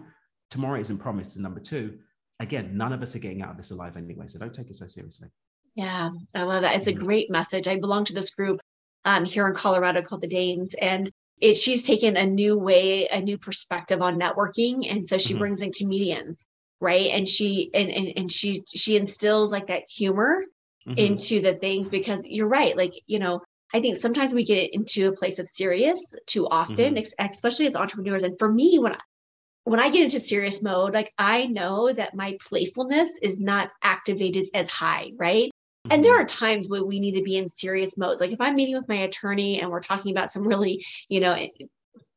tomorrow 0.51 0.79
isn't 0.79 0.99
promised. 0.99 1.37
And 1.37 1.43
number 1.43 1.61
two, 1.61 1.99
again, 2.41 2.77
none 2.77 2.93
of 2.93 3.03
us 3.03 3.17
are 3.17 3.21
getting 3.21 3.43
out 3.43 3.51
of 3.51 3.57
this 3.57 3.71
alive 3.71 3.97
anyway. 3.97 4.27
So 4.27 4.39
don't 4.39 4.53
take 4.53 4.71
it 4.71 4.77
so 4.77 4.87
seriously. 4.87 5.29
Yeah, 5.75 6.11
I 6.35 6.43
love 6.43 6.63
that. 6.63 6.77
It's 6.77 6.87
a 6.87 6.93
mm-hmm. 6.93 7.05
great 7.05 7.31
message. 7.31 7.69
I 7.69 7.79
belong 7.79 8.05
to 8.05 8.15
this 8.15 8.31
group 8.31 8.61
um, 9.05 9.25
here 9.25 9.47
in 9.47 9.55
Colorado 9.55 10.03
called 10.03 10.23
the 10.23 10.27
Danes, 10.27 10.75
and 10.75 11.13
it, 11.41 11.55
she's 11.55 11.83
taken 11.83 12.17
a 12.17 12.27
new 12.27 12.59
way, 12.59 13.07
a 13.09 13.21
new 13.21 13.37
perspective 13.37 14.01
on 14.01 14.19
networking, 14.19 14.91
and 14.91 15.07
so 15.07 15.19
she 15.19 15.35
mm-hmm. 15.35 15.41
brings 15.41 15.63
in 15.63 15.73
comedians, 15.73 16.47
right? 16.81 17.11
And 17.13 17.29
she 17.29 17.71
and 17.75 17.91
and 17.91 18.09
and 18.17 18.33
she 18.33 18.63
she 18.75 18.97
instills 18.97 19.53
like 19.53 19.67
that 19.67 19.83
humor 19.89 20.45
mm-hmm. 20.87 20.99
into 20.99 21.41
the 21.41 21.55
things 21.55 21.89
because 21.89 22.21
you're 22.25 22.49
right, 22.49 22.77
like 22.77 22.93
you 23.07 23.19
know. 23.19 23.43
I 23.75 23.81
think 23.81 23.97
sometimes 23.97 24.33
we 24.33 24.45
get 24.45 24.73
into 24.73 25.09
a 25.09 25.13
place 25.13 25.41
of 25.41 25.51
serious 25.51 26.01
too 26.27 26.47
often, 26.47 26.95
mm-hmm. 26.95 27.31
especially 27.33 27.67
as 27.67 27.75
entrepreneurs. 27.75 28.23
And 28.23 28.39
for 28.39 28.51
me, 28.51 28.79
when 28.79 28.93
I, 28.93 28.99
when 29.65 29.81
I 29.81 29.91
get 29.91 30.05
into 30.05 30.21
serious 30.21 30.63
mode, 30.63 30.95
like 30.95 31.13
I 31.19 31.47
know 31.47 31.93
that 31.93 32.15
my 32.15 32.39
playfulness 32.41 33.11
is 33.21 33.37
not 33.39 33.71
activated 33.83 34.47
as 34.55 34.71
high, 34.71 35.11
right? 35.17 35.51
And 35.91 36.05
there 36.05 36.13
mm-hmm. 36.13 36.23
are 36.23 36.27
times 36.27 36.69
where 36.69 36.85
we 36.85 37.01
need 37.01 37.13
to 37.13 37.23
be 37.23 37.37
in 37.37 37.49
serious 37.49 37.99
modes. 37.99 38.21
Like 38.21 38.31
if 38.31 38.41
I'm 38.41 38.55
meeting 38.55 38.77
with 38.77 38.89
my 38.89 38.97
attorney 38.97 39.61
and 39.61 39.71
we're 39.71 39.81
talking 39.81 40.13
about 40.13 40.33
some 40.33 40.47
really, 40.47 40.85
you 41.09 41.19
know, 41.19 41.37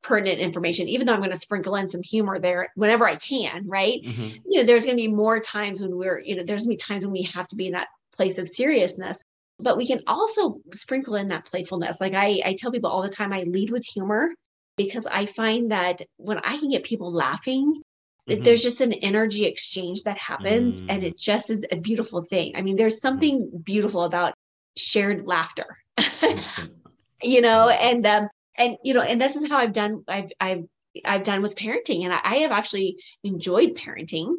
pertinent 0.01 0.39
information, 0.39 0.88
even 0.88 1.05
though 1.05 1.13
I'm 1.13 1.19
going 1.19 1.32
to 1.32 1.36
sprinkle 1.36 1.75
in 1.75 1.89
some 1.89 2.03
humor 2.03 2.39
there 2.39 2.69
whenever 2.75 3.08
I 3.08 3.15
can, 3.15 3.67
right? 3.67 4.01
Mm-hmm. 4.03 4.38
You 4.45 4.60
know, 4.60 4.63
there's 4.63 4.86
going 4.86 4.97
to 4.97 5.01
be 5.01 5.12
more 5.12 5.39
times 5.39 5.82
when 5.82 5.97
we're, 5.97 6.21
you 6.21 6.36
know, 6.36 6.43
there's 6.43 6.63
going 6.63 6.77
to 6.77 6.84
be 6.84 6.93
times 6.93 7.03
when 7.03 7.13
we 7.13 7.23
have 7.23 7.47
to 7.49 7.55
be 7.55 7.67
in 7.67 7.73
that 7.73 7.88
place 8.19 8.38
of 8.38 8.47
seriousness. 8.47 9.21
But 9.60 9.77
we 9.77 9.88
can 9.88 10.01
also 10.08 10.60
sprinkle 10.73 11.15
in 11.15 11.29
that 11.29 11.45
playfulness. 11.45 11.99
Like 12.01 12.13
I, 12.13 12.41
I 12.45 12.55
tell 12.58 12.71
people 12.71 12.89
all 12.89 13.01
the 13.01 13.10
time, 13.10 13.34
I 13.34 13.43
lead 13.43 13.71
with 13.71 13.86
humor 13.86 14.29
because 14.77 15.05
I 15.08 15.25
find 15.25 15.71
that 15.71 16.01
when 16.17 16.39
I 16.39 16.58
can 16.58 16.69
get 16.69 16.84
people 16.84 17.12
laughing, 17.12 17.82
Mm-hmm. 18.29 18.43
There's 18.43 18.62
just 18.62 18.82
an 18.82 18.93
energy 18.93 19.45
exchange 19.45 20.03
that 20.03 20.17
happens, 20.17 20.79
mm-hmm. 20.79 20.89
and 20.89 21.03
it 21.03 21.17
just 21.17 21.49
is 21.49 21.63
a 21.71 21.77
beautiful 21.77 22.23
thing. 22.23 22.53
I 22.55 22.62
mean, 22.62 22.75
there's 22.75 22.97
mm-hmm. 22.97 23.08
something 23.08 23.49
beautiful 23.63 24.03
about 24.03 24.34
shared 24.77 25.25
laughter, 25.25 25.77
you 27.23 27.41
know, 27.41 27.69
and 27.69 28.05
um, 28.05 28.27
and 28.55 28.77
you 28.84 28.93
know, 28.93 29.01
and 29.01 29.19
this 29.19 29.36
is 29.36 29.49
how 29.49 29.58
I've 29.58 29.73
done. 29.73 30.03
I've 30.08 30.32
I've 30.39 30.63
I've 31.05 31.23
done 31.23 31.41
with 31.41 31.55
parenting, 31.55 32.03
and 32.03 32.13
I, 32.13 32.19
I 32.23 32.36
have 32.38 32.51
actually 32.51 32.97
enjoyed 33.23 33.75
parenting 33.75 34.34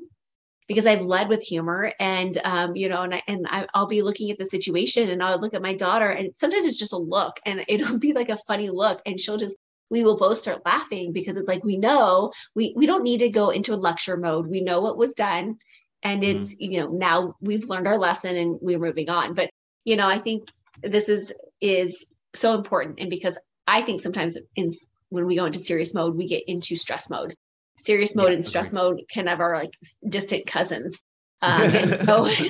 because 0.71 0.87
I've 0.87 1.01
led 1.01 1.29
with 1.29 1.43
humor 1.43 1.93
and 1.99 2.39
um, 2.45 2.77
you 2.77 2.89
know, 2.89 3.03
and 3.03 3.13
I, 3.13 3.23
and 3.27 3.45
I, 3.51 3.67
will 3.75 3.89
be 3.89 4.03
looking 4.03 4.31
at 4.31 4.39
the 4.39 4.45
situation 4.45 5.11
and 5.11 5.21
I'll 5.21 5.41
look 5.41 5.53
at 5.53 5.63
my 5.63 5.75
daughter 5.75 6.11
and 6.11 6.31
sometimes 6.37 6.65
it's 6.65 6.79
just 6.79 6.93
a 6.93 6.97
look 6.97 7.41
and 7.45 7.65
it'll 7.69 7.99
be 7.99 8.13
like 8.13 8.29
a 8.29 8.39
funny 8.47 8.71
look 8.71 9.03
and 9.05 9.19
she'll 9.19 9.37
just 9.37 9.57
we 9.91 10.05
will 10.05 10.17
both 10.17 10.39
start 10.39 10.65
laughing 10.65 11.13
because 11.13 11.37
it's 11.37 11.49
like 11.49 11.65
we 11.65 11.77
know 11.77 12.31
we 12.55 12.73
we 12.77 12.87
don't 12.87 13.03
need 13.03 13.19
to 13.19 13.29
go 13.29 13.51
into 13.51 13.75
a 13.75 13.83
lecture 13.89 14.17
mode. 14.17 14.47
We 14.47 14.61
know 14.61 14.81
what 14.81 14.97
was 14.97 15.13
done 15.13 15.59
and 16.05 16.23
mm-hmm. 16.23 16.37
it's 16.37 16.55
mm-hmm. 16.55 16.73
you 16.73 16.81
know 16.81 16.87
now 16.93 17.35
we've 17.41 17.69
learned 17.69 17.89
our 17.89 17.99
lesson 17.99 18.37
and 18.37 18.57
we're 18.63 18.79
moving 18.79 19.11
on. 19.11 19.35
But 19.35 19.51
you 19.85 19.97
know, 19.97 20.07
I 20.07 20.19
think 20.19 20.51
this 20.85 21.09
is 21.09 21.33
is 21.61 22.07
so 22.33 22.55
important 22.55 23.01
and 23.01 23.11
because 23.11 23.37
I 23.67 23.83
think 23.83 24.01
sometimes 24.01 24.39
in 24.55 24.71
when 25.09 25.27
we 25.27 25.35
go 25.35 25.47
into 25.47 25.59
serious 25.59 25.95
mode, 25.95 26.15
we 26.15 26.29
get 26.29 26.45
into 26.47 26.77
stress 26.77 27.11
mode. 27.11 27.35
Serious 27.85 28.15
mode 28.15 28.29
yeah, 28.29 28.37
and 28.37 28.47
stress 28.47 28.73
mode 28.73 29.03
kind 29.13 29.29
of 29.29 29.41
are 29.41 29.57
like 29.57 29.77
distant 30.09 30.47
cousins. 30.47 30.99
Um, 31.43 31.63
and 31.63 32.07
so. 32.07 32.25
And 32.27 32.45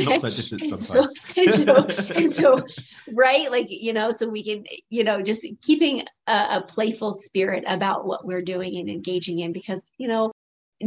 so, 0.81 1.07
and, 1.37 1.55
so, 1.55 1.87
and 2.17 2.29
so, 2.29 2.65
right, 3.15 3.49
like 3.49 3.69
you 3.71 3.93
know, 3.93 4.11
so 4.11 4.29
we 4.29 4.43
can, 4.43 4.65
you 4.89 5.05
know, 5.05 5.23
just 5.23 5.47
keeping 5.63 6.03
a, 6.27 6.33
a 6.33 6.65
playful 6.67 7.13
spirit 7.13 7.63
about 7.69 8.05
what 8.05 8.27
we're 8.27 8.41
doing 8.41 8.79
and 8.79 8.91
engaging 8.91 9.39
in, 9.39 9.53
because 9.53 9.85
you 9.99 10.09
know, 10.09 10.33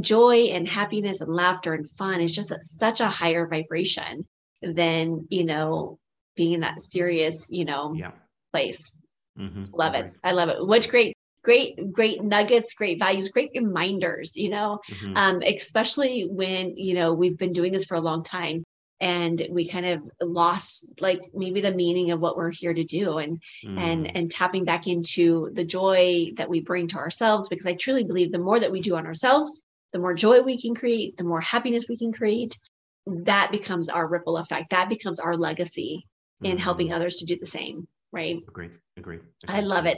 joy 0.02 0.48
and 0.52 0.68
happiness 0.68 1.22
and 1.22 1.34
laughter 1.34 1.74
and 1.74 1.90
fun 1.92 2.20
is 2.20 2.36
just 2.36 2.52
such 2.64 3.00
a 3.00 3.08
higher 3.08 3.48
vibration 3.48 4.28
than 4.62 5.26
you 5.30 5.46
know 5.46 5.98
being 6.36 6.52
in 6.52 6.60
that 6.60 6.82
serious, 6.82 7.48
you 7.50 7.64
know, 7.64 7.94
yeah. 7.96 8.12
place. 8.52 8.94
Mm-hmm. 9.40 9.64
Love 9.72 9.94
it. 9.94 10.18
I 10.26 10.34
love 10.34 10.50
it. 10.50 10.58
What's 10.68 10.88
great 10.88 11.16
great 11.44 11.92
great 11.92 12.24
nuggets 12.24 12.74
great 12.74 12.98
values 12.98 13.30
great 13.30 13.52
reminders 13.56 14.36
you 14.36 14.50
know 14.50 14.80
mm-hmm. 14.90 15.18
um, 15.18 15.42
especially 15.42 16.28
when 16.30 16.76
you 16.78 16.94
know 16.94 17.14
we've 17.14 17.38
been 17.38 17.54
doing 17.54 17.72
this 17.72 17.86
for 17.86 17.96
a 17.96 18.02
long 18.02 18.24
time 18.24 18.64
and 19.04 19.46
we 19.50 19.68
kind 19.68 19.86
of 19.86 20.10
lost 20.22 21.02
like 21.02 21.20
maybe 21.34 21.60
the 21.60 21.74
meaning 21.74 22.12
of 22.12 22.22
what 22.22 22.38
we're 22.38 22.50
here 22.50 22.74
to 22.74 22.86
do 22.86 23.18
and 23.18 23.42
mm. 23.66 23.78
and 23.78 24.16
and 24.16 24.32
tapping 24.32 24.64
back 24.64 24.88
into 24.88 25.50
the 25.54 25.66
joy 25.66 26.32
that 26.38 26.50
we 26.50 26.62
bring 26.62 26.88
to 26.88 26.98
ourselves 26.98 27.50
because 27.50 27.66
i 27.66 27.74
truly 27.74 28.04
believe 28.04 28.32
the 28.32 28.40
more 28.40 28.60
that 28.60 28.72
we 28.72 28.80
do 28.80 28.96
on 28.96 29.06
ourselves 29.06 29.66
the 29.92 30.00
more 30.00 30.14
joy 30.14 30.42
we 30.42 30.60
can 30.60 30.74
create 30.74 31.18
the 31.18 31.24
more 31.24 31.42
happiness 31.42 31.86
we 31.90 31.98
can 31.98 32.14
create 32.14 32.58
that 33.06 33.52
becomes 33.52 33.90
our 33.90 34.08
ripple 34.08 34.38
effect 34.38 34.70
that 34.70 34.88
becomes 34.88 35.20
our 35.20 35.36
legacy 35.36 36.08
mm. 36.42 36.50
in 36.50 36.58
helping 36.58 36.88
mm. 36.88 36.96
others 36.96 37.18
to 37.18 37.26
do 37.26 37.38
the 37.38 37.46
same 37.46 37.88
right 38.14 38.38
agreed 38.48 38.72
agree. 38.98 39.20
I 39.48 39.62
love 39.62 39.86
it. 39.86 39.98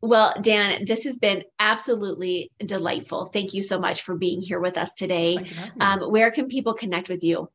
Well, 0.00 0.34
Dan, 0.42 0.84
this 0.84 1.04
has 1.04 1.16
been 1.16 1.42
absolutely 1.58 2.50
delightful. 2.64 3.26
Thank 3.26 3.54
you 3.54 3.62
so 3.62 3.78
much 3.78 4.02
for 4.02 4.16
being 4.16 4.40
here 4.40 4.60
with 4.60 4.76
us 4.76 4.92
today. 4.94 5.38
Um, 5.80 6.00
where 6.10 6.30
can 6.30 6.46
people 6.46 6.74
connect 6.74 7.08
with 7.08 7.24
you? 7.24 7.48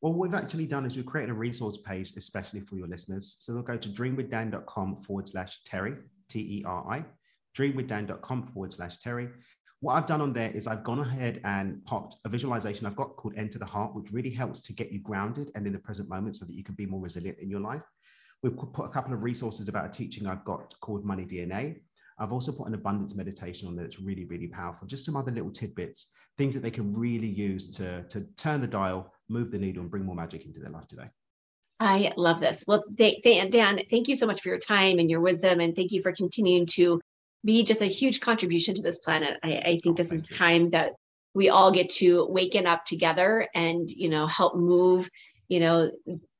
Well, 0.00 0.12
what 0.12 0.28
we've 0.28 0.40
actually 0.40 0.66
done 0.66 0.86
is 0.86 0.96
we've 0.96 1.06
created 1.06 1.30
a 1.30 1.34
resource 1.34 1.76
page, 1.78 2.12
especially 2.16 2.60
for 2.60 2.76
your 2.76 2.86
listeners. 2.86 3.36
So 3.40 3.52
they'll 3.52 3.62
go 3.62 3.76
to 3.76 3.88
dreamwithdan.com 3.88 5.02
forward 5.02 5.28
slash 5.28 5.60
Teri, 5.68 5.98
T 6.28 6.38
E 6.38 6.64
R 6.64 6.86
I, 6.88 7.04
dreamwithdan.com 7.56 8.50
forward 8.52 8.72
slash 8.72 8.98
Teri. 8.98 9.30
What 9.80 9.94
I've 9.94 10.06
done 10.06 10.20
on 10.20 10.32
there 10.32 10.50
is 10.50 10.66
I've 10.66 10.82
gone 10.82 10.98
ahead 11.00 11.40
and 11.44 11.84
popped 11.84 12.16
a 12.24 12.28
visualization 12.28 12.86
I've 12.86 12.96
got 12.96 13.16
called 13.16 13.34
Enter 13.36 13.58
the 13.58 13.64
Heart, 13.64 13.94
which 13.94 14.10
really 14.12 14.30
helps 14.30 14.60
to 14.62 14.72
get 14.72 14.90
you 14.90 14.98
grounded 15.00 15.52
and 15.54 15.66
in 15.66 15.72
the 15.72 15.78
present 15.78 16.08
moment 16.08 16.36
so 16.36 16.44
that 16.44 16.54
you 16.54 16.64
can 16.64 16.74
be 16.74 16.86
more 16.86 17.00
resilient 17.00 17.38
in 17.38 17.48
your 17.48 17.60
life. 17.60 17.82
We've 18.42 18.56
put 18.56 18.84
a 18.84 18.88
couple 18.88 19.12
of 19.12 19.22
resources 19.22 19.68
about 19.68 19.86
a 19.86 19.88
teaching 19.88 20.26
I've 20.26 20.44
got 20.44 20.74
called 20.80 21.04
Money 21.04 21.24
DNA. 21.24 21.80
I've 22.18 22.32
also 22.32 22.52
put 22.52 22.66
an 22.66 22.74
abundance 22.74 23.14
meditation 23.14 23.68
on 23.68 23.76
there 23.76 23.84
that's 23.84 24.00
really, 24.00 24.24
really 24.24 24.48
powerful. 24.48 24.86
Just 24.86 25.04
some 25.04 25.16
other 25.16 25.30
little 25.30 25.50
tidbits, 25.50 26.12
things 26.36 26.54
that 26.54 26.60
they 26.60 26.70
can 26.70 26.92
really 26.92 27.28
use 27.28 27.70
to, 27.76 28.02
to 28.04 28.22
turn 28.36 28.60
the 28.60 28.66
dial, 28.66 29.12
move 29.28 29.50
the 29.50 29.58
needle, 29.58 29.82
and 29.82 29.90
bring 29.90 30.04
more 30.04 30.16
magic 30.16 30.44
into 30.44 30.60
their 30.60 30.70
life 30.70 30.86
today. 30.88 31.08
I 31.80 32.12
love 32.16 32.40
this. 32.40 32.64
Well, 32.66 32.84
they, 32.90 33.20
they, 33.22 33.48
Dan, 33.48 33.80
thank 33.88 34.08
you 34.08 34.16
so 34.16 34.26
much 34.26 34.40
for 34.40 34.48
your 34.48 34.58
time 34.58 34.98
and 34.98 35.08
your 35.08 35.20
wisdom. 35.20 35.60
And 35.60 35.76
thank 35.76 35.92
you 35.92 36.02
for 36.02 36.12
continuing 36.12 36.66
to 36.74 37.00
be 37.44 37.62
just 37.62 37.82
a 37.82 37.86
huge 37.86 38.20
contribution 38.20 38.74
to 38.74 38.82
this 38.82 38.98
planet. 38.98 39.38
I, 39.44 39.48
I 39.58 39.78
think 39.82 39.88
oh, 39.90 39.92
this 39.94 40.12
is 40.12 40.24
you. 40.28 40.36
time 40.36 40.70
that 40.70 40.92
we 41.34 41.50
all 41.50 41.70
get 41.70 41.88
to 41.90 42.26
waken 42.26 42.66
up 42.66 42.84
together 42.84 43.46
and, 43.54 43.88
you 43.88 44.08
know, 44.08 44.26
help 44.26 44.56
move, 44.56 45.08
you 45.48 45.60
know, 45.60 45.90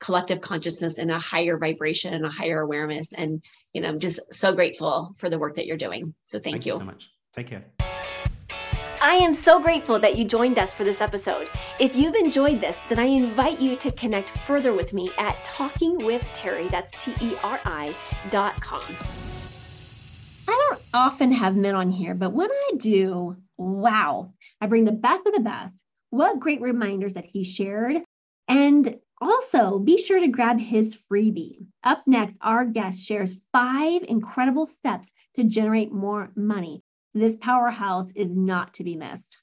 collective 0.01 0.41
consciousness 0.41 0.99
and 0.99 1.11
a 1.11 1.19
higher 1.19 1.59
vibration 1.59 2.15
and 2.15 2.25
a 2.25 2.31
higher 2.31 2.61
awareness. 2.61 3.13
And, 3.13 3.43
you 3.73 3.81
know, 3.81 3.89
I'm 3.89 3.99
just 3.99 4.21
so 4.31 4.53
grateful 4.55 5.15
for 5.17 5.31
the 5.31 5.39
work 5.39 5.57
that 5.57 5.67
you're 5.67 5.77
doing. 5.77 6.15
So 6.25 6.39
thank, 6.39 6.55
thank 6.57 6.67
you. 6.67 6.75
you 6.75 6.79
so 6.79 6.85
much. 6.85 7.09
Take 7.35 7.47
care. 7.47 7.65
I 9.01 9.15
am 9.15 9.33
so 9.33 9.61
grateful 9.61 10.01
that 10.01 10.19
you 10.19 10.25
joined 10.25 10.59
us 10.59 10.75
for 10.75 10.83
this 10.83 11.01
episode. 11.01 11.47
If 11.79 11.95
you've 11.95 12.17
enjoyed 12.17 12.61
this, 12.61 12.79
then 12.89 12.99
I 12.99 13.05
invite 13.05 13.61
you 13.61 13.77
to 13.77 13.93
connect 13.93 14.31
further 14.31 14.75
with 14.75 14.93
me 14.93 15.11
at 15.17 15.37
talkingwithteri, 15.45 16.69
that's 16.69 16.91
T 17.03 17.15
E 17.21 17.37
R 17.45 17.61
I 17.65 17.95
dot 18.31 18.61
com. 18.61 18.83
I 20.49 20.69
don't 20.69 20.83
often 20.93 21.31
have 21.31 21.55
men 21.55 21.77
on 21.77 21.91
here, 21.91 22.15
but 22.15 22.33
when 22.33 22.51
I 22.51 22.71
do, 22.77 23.37
wow, 23.57 24.33
I 24.61 24.67
bring 24.67 24.85
the 24.85 24.93
best 24.93 25.27
of 25.27 25.33
the 25.33 25.41
best. 25.41 25.75
What 26.11 26.41
great 26.41 26.61
reminders 26.61 27.15
that 27.15 27.27
he 27.27 27.45
shared. 27.45 28.03
And 28.49 28.99
also 29.21 29.79
be 29.79 29.99
sure 29.99 30.21
to 30.21 30.29
grab 30.29 30.59
his 30.59 30.99
freebie. 31.11 31.67
Up 31.85 32.03
next, 32.07 32.37
our 32.41 32.65
guest 32.65 33.05
shares 33.05 33.41
five 33.53 34.03
incredible 34.03 34.67
steps 34.67 35.11
to 35.35 35.45
generate 35.45 35.93
more 35.93 36.33
money. 36.35 36.83
This 37.15 37.37
powerhouse 37.37 38.09
is 38.15 38.31
not 38.31 38.75
to 38.75 38.85
be 38.85 38.97
missed. 38.97 39.39